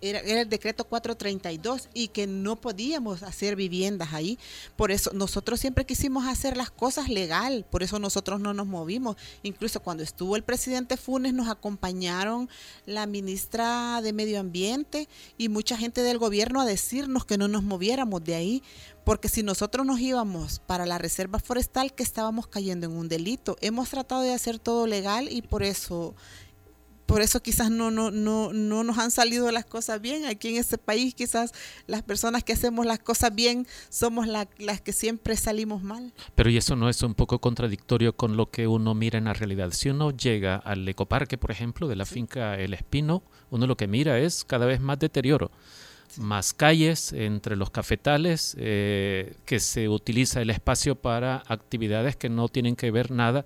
era, 0.00 0.20
el 0.20 0.48
decreto 0.48 0.84
432 0.84 1.88
y 1.94 2.08
que 2.08 2.26
no 2.26 2.56
podíamos 2.56 3.22
hacer 3.22 3.56
viviendas 3.56 4.12
ahí. 4.12 4.38
Por 4.76 4.90
eso 4.90 5.10
nosotros 5.12 5.60
siempre 5.60 5.86
quisimos 5.86 6.26
hacer 6.26 6.56
las 6.56 6.70
cosas 6.70 7.08
legal, 7.08 7.66
por 7.70 7.82
eso 7.82 7.98
nosotros 7.98 8.40
no 8.40 8.54
nos 8.54 8.66
movimos. 8.66 9.16
Incluso 9.42 9.80
cuando 9.80 10.02
estuvo 10.02 10.36
el 10.36 10.44
presidente 10.44 10.96
Funes 10.96 11.34
nos 11.34 11.48
acompañaron 11.48 12.48
la 12.86 13.06
ministra 13.06 14.00
de 14.02 14.12
Medio 14.12 14.40
Ambiente 14.40 15.08
y 15.36 15.48
mucha 15.48 15.76
gente 15.76 16.02
del 16.02 16.18
gobierno 16.18 16.60
a 16.60 16.64
decirnos 16.64 17.24
que 17.24 17.38
no 17.38 17.48
nos 17.48 17.62
moviéramos 17.62 18.22
de 18.24 18.34
ahí, 18.34 18.62
porque 19.04 19.28
si 19.28 19.42
nosotros 19.42 19.86
nos 19.86 20.00
íbamos 20.00 20.60
para 20.60 20.84
la 20.84 20.98
reserva 20.98 21.38
forestal 21.38 21.94
que 21.94 22.02
estábamos 22.02 22.46
cayendo 22.46 22.86
en 22.86 22.92
un 22.92 23.08
delito. 23.08 23.56
Hemos 23.60 23.90
tratado 23.90 24.20
de 24.22 24.34
hacer 24.34 24.58
todo 24.58 24.86
legal 24.86 25.28
y 25.30 25.42
por 25.42 25.62
eso 25.62 26.14
por 27.08 27.22
eso 27.22 27.40
quizás 27.40 27.70
no, 27.70 27.90
no, 27.90 28.10
no, 28.10 28.52
no 28.52 28.84
nos 28.84 28.98
han 28.98 29.10
salido 29.10 29.50
las 29.50 29.64
cosas 29.64 29.98
bien. 29.98 30.26
Aquí 30.26 30.48
en 30.48 30.56
este 30.58 30.76
país 30.76 31.14
quizás 31.14 31.54
las 31.86 32.02
personas 32.02 32.44
que 32.44 32.52
hacemos 32.52 32.84
las 32.84 32.98
cosas 32.98 33.34
bien 33.34 33.66
somos 33.88 34.28
las 34.28 34.80
que 34.82 34.92
siempre 34.92 35.34
salimos 35.34 35.82
mal. 35.82 36.12
Pero 36.34 36.50
¿y 36.50 36.58
eso 36.58 36.76
no 36.76 36.90
es 36.90 37.02
un 37.02 37.14
poco 37.14 37.38
contradictorio 37.38 38.14
con 38.14 38.36
lo 38.36 38.50
que 38.50 38.66
uno 38.66 38.94
mira 38.94 39.16
en 39.16 39.24
la 39.24 39.32
realidad? 39.32 39.70
Si 39.72 39.88
uno 39.88 40.10
llega 40.10 40.56
al 40.56 40.86
ecoparque, 40.86 41.38
por 41.38 41.50
ejemplo, 41.50 41.88
de 41.88 41.96
la 41.96 42.04
finca 42.04 42.58
El 42.58 42.74
Espino, 42.74 43.22
uno 43.48 43.66
lo 43.66 43.78
que 43.78 43.86
mira 43.86 44.18
es 44.18 44.44
cada 44.44 44.66
vez 44.66 44.78
más 44.78 44.98
deterioro. 44.98 45.50
más 46.18 46.52
calles 46.52 47.14
entre 47.14 47.56
los 47.56 47.70
cafetales, 47.70 48.54
eh, 48.58 49.34
que 49.46 49.60
se 49.60 49.88
utiliza 49.88 50.42
el 50.42 50.50
espacio 50.50 50.94
para 50.94 51.42
actividades 51.46 52.16
que 52.16 52.28
no 52.28 52.48
tienen 52.48 52.76
que 52.76 52.90
ver 52.90 53.10
nada 53.10 53.44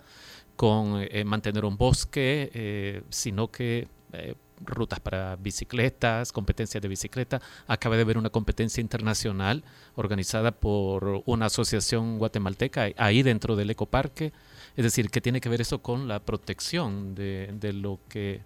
con 0.62 1.04
eh, 1.10 1.24
mantener 1.24 1.64
un 1.64 1.76
bosque, 1.76 2.48
eh, 2.54 3.02
sino 3.08 3.50
que 3.50 3.88
eh, 4.12 4.36
rutas 4.60 5.00
para 5.00 5.34
bicicletas, 5.34 6.30
competencias 6.30 6.80
de 6.80 6.86
bicicleta. 6.86 7.42
Acaba 7.66 7.96
de 7.96 8.02
haber 8.02 8.16
una 8.16 8.30
competencia 8.30 8.80
internacional 8.80 9.64
organizada 9.96 10.52
por 10.52 11.24
una 11.26 11.46
asociación 11.46 12.16
guatemalteca 12.20 12.90
ahí 12.96 13.24
dentro 13.24 13.56
del 13.56 13.70
ecoparque. 13.70 14.32
Es 14.76 14.84
decir, 14.84 15.10
que 15.10 15.20
tiene 15.20 15.40
que 15.40 15.48
ver 15.48 15.62
eso 15.62 15.82
con 15.82 16.06
la 16.06 16.20
protección 16.20 17.16
de 17.16 17.72
lo 17.72 17.98
que 18.08 18.42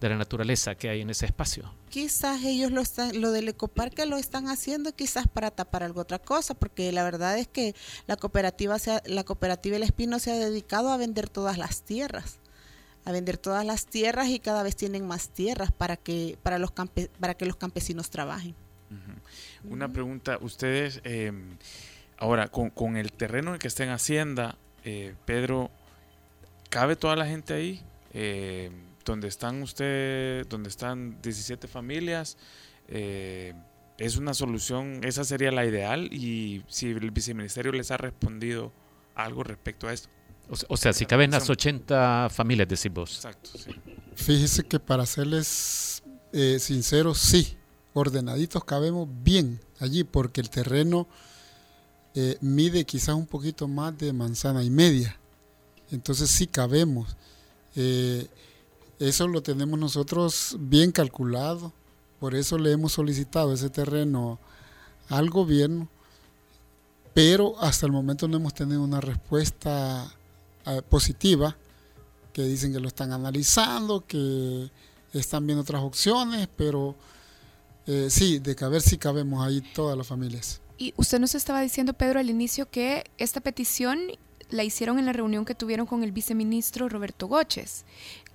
de 0.00 0.08
la 0.08 0.16
naturaleza 0.16 0.74
que 0.74 0.88
hay 0.88 1.02
en 1.02 1.10
ese 1.10 1.26
espacio. 1.26 1.72
Quizás 1.90 2.42
ellos 2.44 2.70
lo 2.72 2.80
están, 2.80 3.20
lo 3.20 3.32
del 3.32 3.48
ecoparque 3.48 4.06
lo 4.06 4.16
están 4.16 4.48
haciendo 4.48 4.94
quizás 4.94 5.28
para 5.28 5.50
tapar 5.50 5.82
algo 5.82 6.00
otra 6.00 6.18
cosa, 6.18 6.54
porque 6.54 6.90
la 6.90 7.04
verdad 7.04 7.38
es 7.38 7.46
que 7.46 7.74
la 8.06 8.16
cooperativa 8.16 8.78
se 8.78 9.02
la 9.04 9.24
cooperativa 9.24 9.76
El 9.76 9.82
Espino 9.82 10.18
se 10.18 10.32
ha 10.32 10.36
dedicado 10.36 10.90
a 10.90 10.96
vender 10.96 11.28
todas 11.28 11.58
las 11.58 11.82
tierras, 11.82 12.38
a 13.04 13.12
vender 13.12 13.36
todas 13.36 13.64
las 13.66 13.86
tierras 13.86 14.28
y 14.28 14.40
cada 14.40 14.62
vez 14.62 14.74
tienen 14.74 15.06
más 15.06 15.28
tierras 15.28 15.70
para 15.70 15.96
que 15.96 16.38
para 16.42 16.58
los 16.58 16.72
para 16.72 17.34
que 17.34 17.44
los 17.44 17.56
campesinos 17.56 18.08
trabajen. 18.08 18.54
Una 19.64 19.92
pregunta, 19.92 20.38
ustedes 20.40 21.00
em, 21.04 21.56
ahora 22.16 22.48
con, 22.48 22.70
con, 22.70 22.96
el 22.96 23.12
terreno 23.12 23.52
en 23.52 23.60
que 23.60 23.68
está 23.68 23.84
en 23.84 23.90
Hacienda, 23.90 24.56
eh, 24.84 25.14
Pedro, 25.26 25.70
¿cabe 26.70 26.96
toda 26.96 27.14
la 27.14 27.26
gente 27.26 27.54
ahí? 27.54 27.80
Eh, 28.12 28.72
donde 29.10 29.28
están 29.28 29.62
usted, 29.62 30.46
donde 30.46 30.68
están 30.68 31.20
17 31.20 31.68
familias, 31.68 32.36
eh, 32.88 33.54
es 33.98 34.16
una 34.16 34.34
solución, 34.34 35.00
esa 35.04 35.24
sería 35.24 35.50
la 35.50 35.66
ideal 35.66 36.12
y 36.12 36.62
si 36.68 36.88
el 36.88 37.10
viceministerio 37.10 37.72
les 37.72 37.90
ha 37.90 37.96
respondido 37.96 38.72
algo 39.14 39.42
respecto 39.42 39.88
a 39.88 39.92
esto. 39.92 40.08
O, 40.68 40.76
sea, 40.76 40.92
si 40.92 41.06
caben 41.06 41.30
las 41.30 41.48
80 41.48 42.28
familias, 42.30 42.66
decís 42.66 42.92
vos. 42.92 43.14
Exacto, 43.14 43.50
sí. 43.56 43.70
Fíjese 44.16 44.64
que 44.64 44.80
para 44.80 45.06
serles 45.06 46.02
eh, 46.32 46.58
sinceros, 46.58 47.18
sí, 47.18 47.56
ordenaditos 47.92 48.64
cabemos 48.64 49.08
bien 49.22 49.60
allí 49.78 50.02
porque 50.02 50.40
el 50.40 50.50
terreno 50.50 51.06
eh, 52.14 52.36
mide 52.40 52.84
quizás 52.84 53.14
un 53.14 53.26
poquito 53.26 53.68
más 53.68 53.96
de 53.96 54.12
manzana 54.12 54.64
y 54.64 54.70
media. 54.70 55.20
Entonces 55.92 56.30
sí 56.30 56.48
cabemos. 56.48 57.16
Eh, 57.76 58.26
eso 59.00 59.26
lo 59.26 59.42
tenemos 59.42 59.78
nosotros 59.78 60.56
bien 60.60 60.92
calculado, 60.92 61.72
por 62.20 62.34
eso 62.34 62.58
le 62.58 62.70
hemos 62.70 62.92
solicitado 62.92 63.54
ese 63.54 63.70
terreno 63.70 64.38
al 65.08 65.30
gobierno, 65.30 65.88
pero 67.14 67.58
hasta 67.60 67.86
el 67.86 67.92
momento 67.92 68.28
no 68.28 68.36
hemos 68.36 68.54
tenido 68.54 68.82
una 68.82 69.00
respuesta 69.00 70.14
eh, 70.66 70.82
positiva, 70.88 71.56
que 72.34 72.42
dicen 72.42 72.72
que 72.72 72.78
lo 72.78 72.88
están 72.88 73.12
analizando, 73.12 74.06
que 74.06 74.70
están 75.14 75.46
viendo 75.46 75.62
otras 75.62 75.82
opciones, 75.82 76.48
pero 76.54 76.94
eh, 77.86 78.08
sí, 78.10 78.38
de 78.38 78.54
caber 78.54 78.82
sí 78.82 78.98
cabemos 78.98 79.44
ahí 79.44 79.62
todas 79.74 79.96
las 79.96 80.06
familias. 80.06 80.60
Y 80.76 80.94
usted 80.96 81.18
nos 81.18 81.34
estaba 81.34 81.60
diciendo, 81.62 81.94
Pedro, 81.94 82.20
al 82.20 82.30
inicio 82.30 82.70
que 82.70 83.10
esta 83.18 83.40
petición 83.40 83.98
la 84.50 84.64
hicieron 84.64 84.98
en 84.98 85.06
la 85.06 85.12
reunión 85.12 85.44
que 85.44 85.54
tuvieron 85.54 85.86
con 85.86 86.02
el 86.02 86.12
viceministro 86.12 86.88
Roberto 86.88 87.26
Goches. 87.26 87.84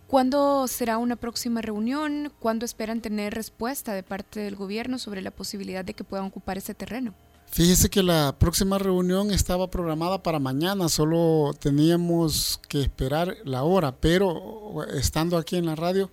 ¿Cuándo 0.08 0.68
será 0.68 0.98
una 0.98 1.16
próxima 1.16 1.62
reunión? 1.62 2.32
¿Cuándo 2.40 2.66
esperan 2.66 3.02
tener 3.02 3.34
respuesta 3.34 3.94
de 3.94 4.04
parte 4.04 4.40
del 4.40 4.56
gobierno 4.56 5.00
sobre 5.00 5.22
la 5.22 5.32
posibilidad 5.32 5.84
de 5.84 5.94
que 5.94 6.04
puedan 6.04 6.28
ocupar 6.28 6.58
ese 6.58 6.76
terreno? 6.76 7.14
Fíjese 7.52 7.90
que 7.90 8.04
la 8.04 8.36
próxima 8.38 8.78
reunión 8.78 9.32
estaba 9.32 9.70
programada 9.70 10.22
para 10.22 10.40
mañana, 10.40 10.90
solo 10.90 11.54
teníamos 11.58 12.60
que 12.68 12.82
esperar 12.82 13.38
la 13.46 13.64
hora, 13.64 13.96
pero 13.96 14.84
estando 14.94 15.38
aquí 15.38 15.56
en 15.56 15.68
la 15.68 15.76
radio 15.76 16.12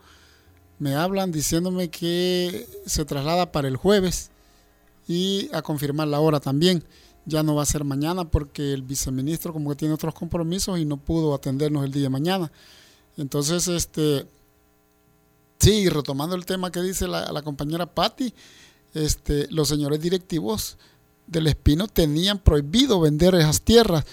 me 0.78 0.94
hablan 0.94 1.33
diciéndome 1.33 1.90
que 1.90 2.66
se 2.87 3.05
traslada 3.05 3.52
para 3.52 3.68
el 3.68 3.76
jueves 3.76 4.31
y 5.07 5.48
a 5.52 5.62
confirmar 5.62 6.09
la 6.09 6.20
hora 6.20 6.40
también. 6.40 6.83
Ya 7.24 7.42
no 7.42 7.55
va 7.55 7.62
a 7.62 7.66
ser 7.66 7.85
mañana 7.85 8.24
porque 8.24 8.72
el 8.72 8.83
viceministro 8.83 9.52
como 9.52 9.70
que 9.70 9.76
tiene 9.76 9.94
otros 9.94 10.14
compromisos 10.14 10.78
y 10.78 10.85
no 10.85 10.96
pudo 10.96 11.35
atendernos 11.35 11.85
el 11.85 11.92
día 11.92 12.05
de 12.05 12.09
mañana. 12.09 12.52
Entonces, 13.16 13.68
este, 13.68 14.27
sí, 15.59 15.88
retomando 15.88 16.35
el 16.37 16.46
tema 16.46 16.70
que 16.70 16.81
dice 16.81 17.07
la, 17.09 17.42
compañera 17.42 17.87
Patti, 17.87 18.33
este, 18.94 19.46
los 19.51 19.68
señores 19.68 20.01
directivos 20.01 20.79
del 21.27 21.46
Espino 21.46 21.88
tenían 21.88 22.38
prohibido 22.38 23.01
vender 23.01 23.35
esas 23.35 23.62
tierras. 23.62 24.05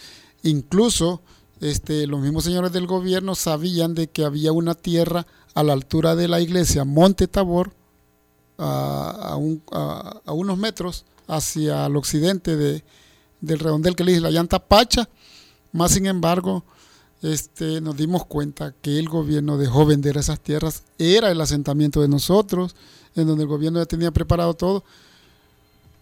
Incluso 0.43 1.21
este, 1.61 2.07
los 2.07 2.21
mismos 2.21 2.43
señores 2.43 2.71
del 2.71 2.87
gobierno 2.87 3.35
sabían 3.35 3.93
de 3.93 4.07
que 4.07 4.23
había 4.23 4.51
una 4.51 4.75
tierra 4.75 5.27
a 5.53 5.63
la 5.63 5.73
altura 5.73 6.15
de 6.15 6.27
la 6.27 6.39
iglesia 6.39 6.85
Monte 6.85 7.27
Tabor, 7.27 7.73
a, 8.57 9.37
a, 10.25 10.33
unos 10.33 10.57
metros 10.57 11.05
hacia 11.27 11.85
el 11.85 11.95
occidente 11.95 12.57
de, 12.57 12.83
del 13.39 13.59
redondel 13.59 13.95
que 13.95 14.03
le 14.03 14.11
dice 14.11 14.21
la 14.21 14.31
llanta 14.31 14.59
Pacha. 14.59 15.07
Más 15.71 15.91
sin 15.91 16.05
embargo, 16.07 16.63
este, 17.21 17.81
nos 17.81 17.97
dimos 17.97 18.25
cuenta 18.25 18.73
que 18.81 18.97
el 18.97 19.09
gobierno 19.09 19.57
dejó 19.57 19.85
vender 19.85 20.17
esas 20.17 20.39
tierras, 20.39 20.83
era 20.97 21.31
el 21.31 21.41
asentamiento 21.41 22.01
de 22.01 22.07
nosotros, 22.07 22.75
en 23.15 23.27
donde 23.27 23.43
el 23.43 23.49
gobierno 23.49 23.79
ya 23.79 23.85
tenía 23.85 24.11
preparado 24.11 24.53
todo, 24.53 24.83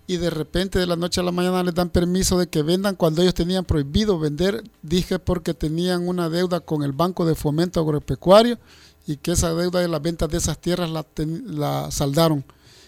y 0.08 0.18
de 0.18 0.30
repente 0.30 0.80
de 0.80 0.88
la 0.88 0.96
noche 0.96 1.20
a 1.20 1.24
la 1.24 1.34
mañana 1.34 1.64
les 1.64 1.76
dan 1.76 1.90
permiso 1.90 2.40
de 2.40 2.48
que 2.48 2.64
vendan. 2.64 2.96
Cuando 2.96 3.22
ellos 3.22 3.34
tenían 3.34 3.66
prohibido 3.66 4.18
vender, 4.18 4.64
dije 4.82 5.20
porque 5.20 5.54
tenían 5.54 6.08
una 6.08 6.30
deuda 6.30 6.62
con 6.62 6.84
el 6.84 6.94
Banco 6.94 7.26
de 7.26 7.36
Fomento 7.36 7.82
Agropecuario 7.82 8.58
y 9.06 9.18
que 9.18 9.34
esa 9.34 9.54
deuda 9.54 9.82
de 9.82 9.90
las 9.90 10.02
ventas 10.02 10.30
de 10.30 10.38
esas 10.38 10.60
tierras 10.60 10.90
la, 10.90 11.06
la 11.46 11.92
saldaron. 11.92 12.46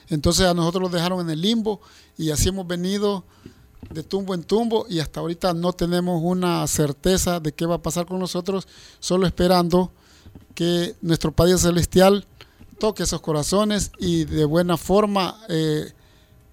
Entonces 0.08 0.46
a 0.46 0.54
nosotros 0.54 0.84
los 0.84 0.92
dejaron 0.94 1.20
en 1.20 1.30
el 1.30 1.42
limbo 1.42 1.82
y 2.18 2.32
así 2.32 2.50
hemos 2.50 2.66
venido 2.66 3.26
de 3.90 4.04
tumbo 4.04 4.34
en 4.34 4.44
tumbo 4.44 4.86
y 4.90 5.00
hasta 5.00 5.20
ahorita 5.20 5.54
no 5.54 5.74
tenemos 5.74 6.22
una 6.24 6.66
certeza 6.68 7.40
de 7.40 7.54
qué 7.54 7.66
va 7.66 7.76
a 7.76 7.82
pasar 7.82 8.06
con 8.06 8.20
nosotros, 8.20 8.68
solo 9.00 9.26
esperando 9.26 9.92
que 10.54 10.96
nuestro 11.02 11.32
Padre 11.32 11.58
Celestial 11.58 12.26
toque 12.80 13.04
esos 13.04 13.22
corazones 13.22 13.92
y 13.98 14.26
de 14.26 14.46
buena 14.46 14.78
forma 14.78 15.40
eh, 15.50 15.92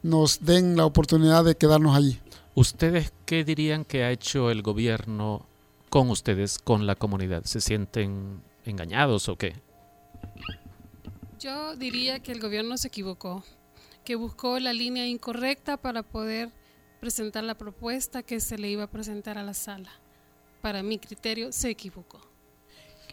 nos 0.02 0.44
den 0.44 0.76
la 0.76 0.86
oportunidad 0.86 1.44
de 1.44 1.56
quedarnos 1.56 1.96
allí. 1.96 2.18
¿Ustedes 2.54 3.12
qué 3.26 3.44
dirían 3.44 3.84
que 3.84 4.04
ha 4.04 4.10
hecho 4.10 4.50
el 4.50 4.62
gobierno 4.62 5.44
con 5.90 6.10
ustedes, 6.10 6.58
con 6.58 6.86
la 6.86 6.94
comunidad? 6.94 7.44
¿Se 7.44 7.60
sienten 7.60 8.40
engañados 8.64 9.28
o 9.28 9.36
qué? 9.36 9.54
Yo 11.38 11.76
diría 11.76 12.20
que 12.20 12.32
el 12.32 12.40
gobierno 12.40 12.78
se 12.78 12.88
equivocó, 12.88 13.44
que 14.04 14.16
buscó 14.16 14.58
la 14.58 14.72
línea 14.72 15.06
incorrecta 15.06 15.76
para 15.76 16.02
poder 16.02 16.50
presentar 17.06 17.44
la 17.44 17.56
propuesta 17.56 18.24
que 18.24 18.40
se 18.40 18.58
le 18.58 18.68
iba 18.68 18.82
a 18.82 18.90
presentar 18.90 19.38
a 19.38 19.44
la 19.44 19.54
sala. 19.54 19.92
Para 20.60 20.82
mi 20.82 20.98
criterio, 20.98 21.52
se 21.52 21.70
equivocó. 21.70 22.20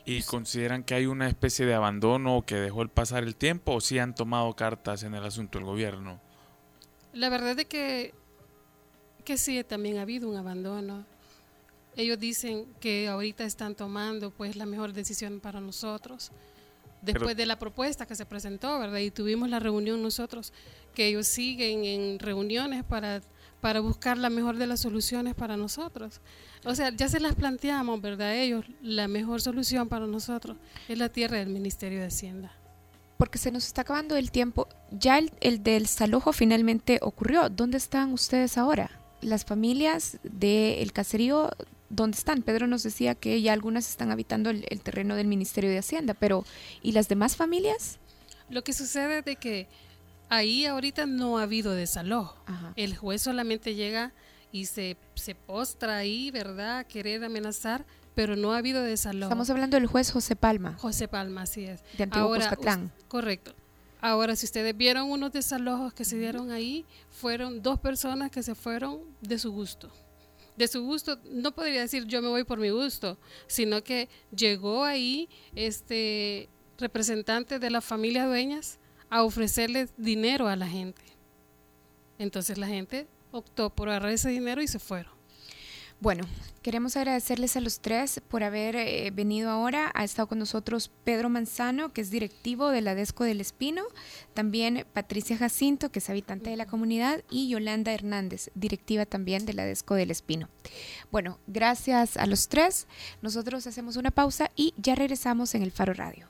¿Y 0.04 0.24
consideran 0.24 0.84
que 0.84 0.96
hay 0.96 1.06
una 1.06 1.28
especie 1.28 1.68
de 1.68 1.76
abandono 1.76 2.44
que 2.44 2.56
dejó 2.56 2.82
el 2.82 2.90
pasar 2.90 3.22
el 3.22 3.36
tiempo 3.36 3.76
o 3.76 3.82
si 3.82 4.00
han 4.00 4.16
tomado 4.16 4.56
cartas 4.56 5.04
en 5.04 5.14
el 5.14 5.24
asunto 5.24 5.60
el 5.60 5.66
gobierno? 5.66 6.20
La 7.14 7.30
verdad 7.30 7.60
es 7.60 7.66
que, 7.68 8.16
que 9.24 9.38
sí, 9.38 9.64
también 9.64 10.00
ha 10.00 10.02
habido 10.02 10.28
un 10.28 10.38
abandono. 10.38 11.06
Ellos 11.96 12.18
dicen 12.18 12.66
que 12.80 13.08
ahorita 13.08 13.44
están 13.44 13.76
tomando 13.76 14.32
pues 14.32 14.56
la 14.56 14.66
mejor 14.66 14.92
decisión 14.92 15.40
para 15.40 15.62
nosotros. 15.62 16.32
Después 17.04 17.38
de 17.38 17.46
la 17.46 17.60
propuesta 17.60 18.08
que 18.08 18.16
se 18.16 18.26
presentó, 18.26 18.80
¿verdad? 18.80 18.98
Y 18.98 19.12
tuvimos 19.12 19.52
la 19.52 19.60
reunión 19.60 20.02
nosotros, 20.02 20.52
que 20.96 21.10
ellos 21.10 21.28
siguen 21.28 21.86
en 21.86 22.18
reuniones 22.18 22.84
para, 22.84 23.22
para 23.64 23.80
buscar 23.80 24.18
la 24.18 24.30
mejor 24.30 24.58
de 24.58 24.68
las 24.68 24.82
soluciones 24.82 25.36
para 25.36 25.56
nosotros. 25.56 26.20
O 26.66 26.76
sea, 26.76 26.90
ya 26.94 27.08
se 27.08 27.22
las 27.22 27.34
planteamos, 27.34 28.02
¿verdad? 28.02 28.36
Ellos, 28.36 28.66
la 28.82 29.08
mejor 29.08 29.40
solución 29.40 29.88
para 29.88 30.06
nosotros 30.06 30.58
es 30.90 30.98
la 30.98 31.08
tierra 31.08 31.38
del 31.38 31.48
Ministerio 31.48 32.02
de 32.02 32.08
Hacienda 32.08 32.52
porque 33.18 33.38
se 33.38 33.52
nos 33.52 33.66
está 33.66 33.84
acabando 33.84 34.18
el 34.18 34.32
tiempo. 34.32 34.68
Ya 34.92 35.18
el, 35.18 35.32
el 35.40 35.64
del 35.64 35.84
desalojo 35.84 36.34
finalmente 36.34 37.00
ocurrió. 37.02 37.48
¿Dónde 37.48 37.78
están 37.78 38.12
ustedes 38.12 38.58
ahora? 38.58 38.92
Las 39.22 39.46
familias 39.46 40.18
del 40.24 40.92
caserío, 40.92 41.50
¿dónde 41.90 42.18
están? 42.18 42.42
Pedro 42.42 42.68
nos 42.68 42.84
decía 42.84 43.16
que 43.16 43.42
ya 43.42 43.54
algunas 43.54 43.88
están 43.88 44.12
habitando 44.12 44.50
el, 44.50 44.82
terreno 44.82 45.16
del 45.16 45.28
Ministerio 45.28 45.70
de 45.70 45.78
Hacienda, 45.78 46.16
pero 46.16 46.44
¿y 46.82 46.92
las 46.92 47.08
demás 47.08 47.38
familias? 47.38 47.98
Lo 48.50 48.66
que 48.66 48.74
sucede 48.74 49.20
es 49.20 49.26
de 49.26 49.38
que 49.38 49.70
ahí 50.36 50.66
ahorita 50.66 51.06
no 51.06 51.38
ha 51.38 51.44
habido 51.44 51.74
desalojo. 51.74 52.44
El 52.76 52.96
juez 52.96 53.22
solamente 53.22 53.76
llega 53.76 54.14
y 54.52 54.66
se, 54.66 54.98
se 55.16 55.36
postra 55.36 55.98
ahí, 55.98 56.32
¿verdad? 56.32 56.80
A 56.80 56.84
querer 56.84 57.24
amenazar 57.24 57.86
pero 58.16 58.36
no 58.36 58.54
ha 58.54 58.58
habido 58.58 58.84
desalojo. 58.84 59.26
Estamos 59.26 59.50
hablando 59.50 59.76
del 59.76 59.88
juez 59.88 60.12
José 60.12 60.36
Palma. 60.36 60.76
José 60.78 61.08
Palma, 61.08 61.44
así 61.44 61.64
es. 61.66 61.84
De 61.98 62.04
Antiguo 62.04 62.28
Ahora, 62.28 62.56
correcto. 63.08 63.56
Ahora, 64.02 64.36
si 64.36 64.46
ustedes 64.46 64.76
vieron 64.76 65.10
unos 65.10 65.32
desalojos 65.32 65.94
que 65.94 66.06
se 66.06 66.18
dieron 66.18 66.52
ahí, 66.52 66.86
fueron 67.10 67.62
dos 67.62 67.80
personas 67.80 68.32
que 68.32 68.44
se 68.44 68.54
fueron 68.54 69.00
de 69.22 69.40
su 69.40 69.52
gusto. 69.52 69.92
De 70.58 70.68
su 70.68 70.84
gusto, 70.84 71.20
no 71.32 71.54
podría 71.54 71.82
decir 71.82 72.06
yo 72.06 72.22
me 72.22 72.28
voy 72.28 72.44
por 72.44 72.60
mi 72.60 72.70
gusto, 72.70 73.18
sino 73.48 73.84
que 73.84 74.10
llegó 74.36 74.84
ahí 74.84 75.30
este 75.56 76.50
representante 76.78 77.60
de 77.60 77.70
la 77.70 77.82
familia 77.82 78.28
dueñas 78.28 78.78
a 79.14 79.22
ofrecerle 79.22 79.90
dinero 79.96 80.48
a 80.48 80.56
la 80.56 80.68
gente. 80.68 81.04
Entonces 82.18 82.58
la 82.58 82.66
gente 82.66 83.06
optó 83.32 83.70
por 83.70 83.88
agarrar 83.88 84.12
ese 84.12 84.30
dinero 84.30 84.60
y 84.60 84.68
se 84.68 84.80
fueron. 84.80 85.14
Bueno, 86.00 86.26
queremos 86.64 86.98
agradecerles 86.98 87.56
a 87.56 87.62
los 87.62 87.80
tres 87.80 88.22
por 88.28 88.44
haber 88.44 88.76
eh, 88.76 89.12
venido 89.14 89.52
ahora. 89.52 89.92
Ha 89.94 90.04
estado 90.04 90.28
con 90.28 90.40
nosotros 90.40 90.90
Pedro 91.04 91.30
Manzano, 91.30 91.94
que 91.94 92.02
es 92.02 92.10
directivo 92.10 92.70
de 92.70 92.82
la 92.82 92.96
DESCO 92.96 93.24
del 93.24 93.40
Espino, 93.40 93.84
también 94.34 94.84
Patricia 94.94 95.38
Jacinto, 95.38 95.92
que 95.92 96.00
es 96.00 96.10
habitante 96.10 96.50
de 96.50 96.58
la 96.58 96.66
comunidad, 96.66 97.22
y 97.30 97.50
Yolanda 97.50 97.94
Hernández, 97.94 98.50
directiva 98.56 99.06
también 99.06 99.46
de 99.46 99.54
la 99.54 99.64
DESCO 99.64 99.94
del 99.94 100.10
Espino. 100.10 100.50
Bueno, 101.12 101.38
gracias 101.46 102.18
a 102.18 102.26
los 102.26 102.48
tres. 102.48 102.88
Nosotros 103.22 103.68
hacemos 103.68 103.96
una 103.96 104.10
pausa 104.10 104.50
y 104.56 104.74
ya 104.78 104.96
regresamos 104.96 105.54
en 105.54 105.62
el 105.62 105.72
Faro 105.72 105.94
Radio. 105.94 106.28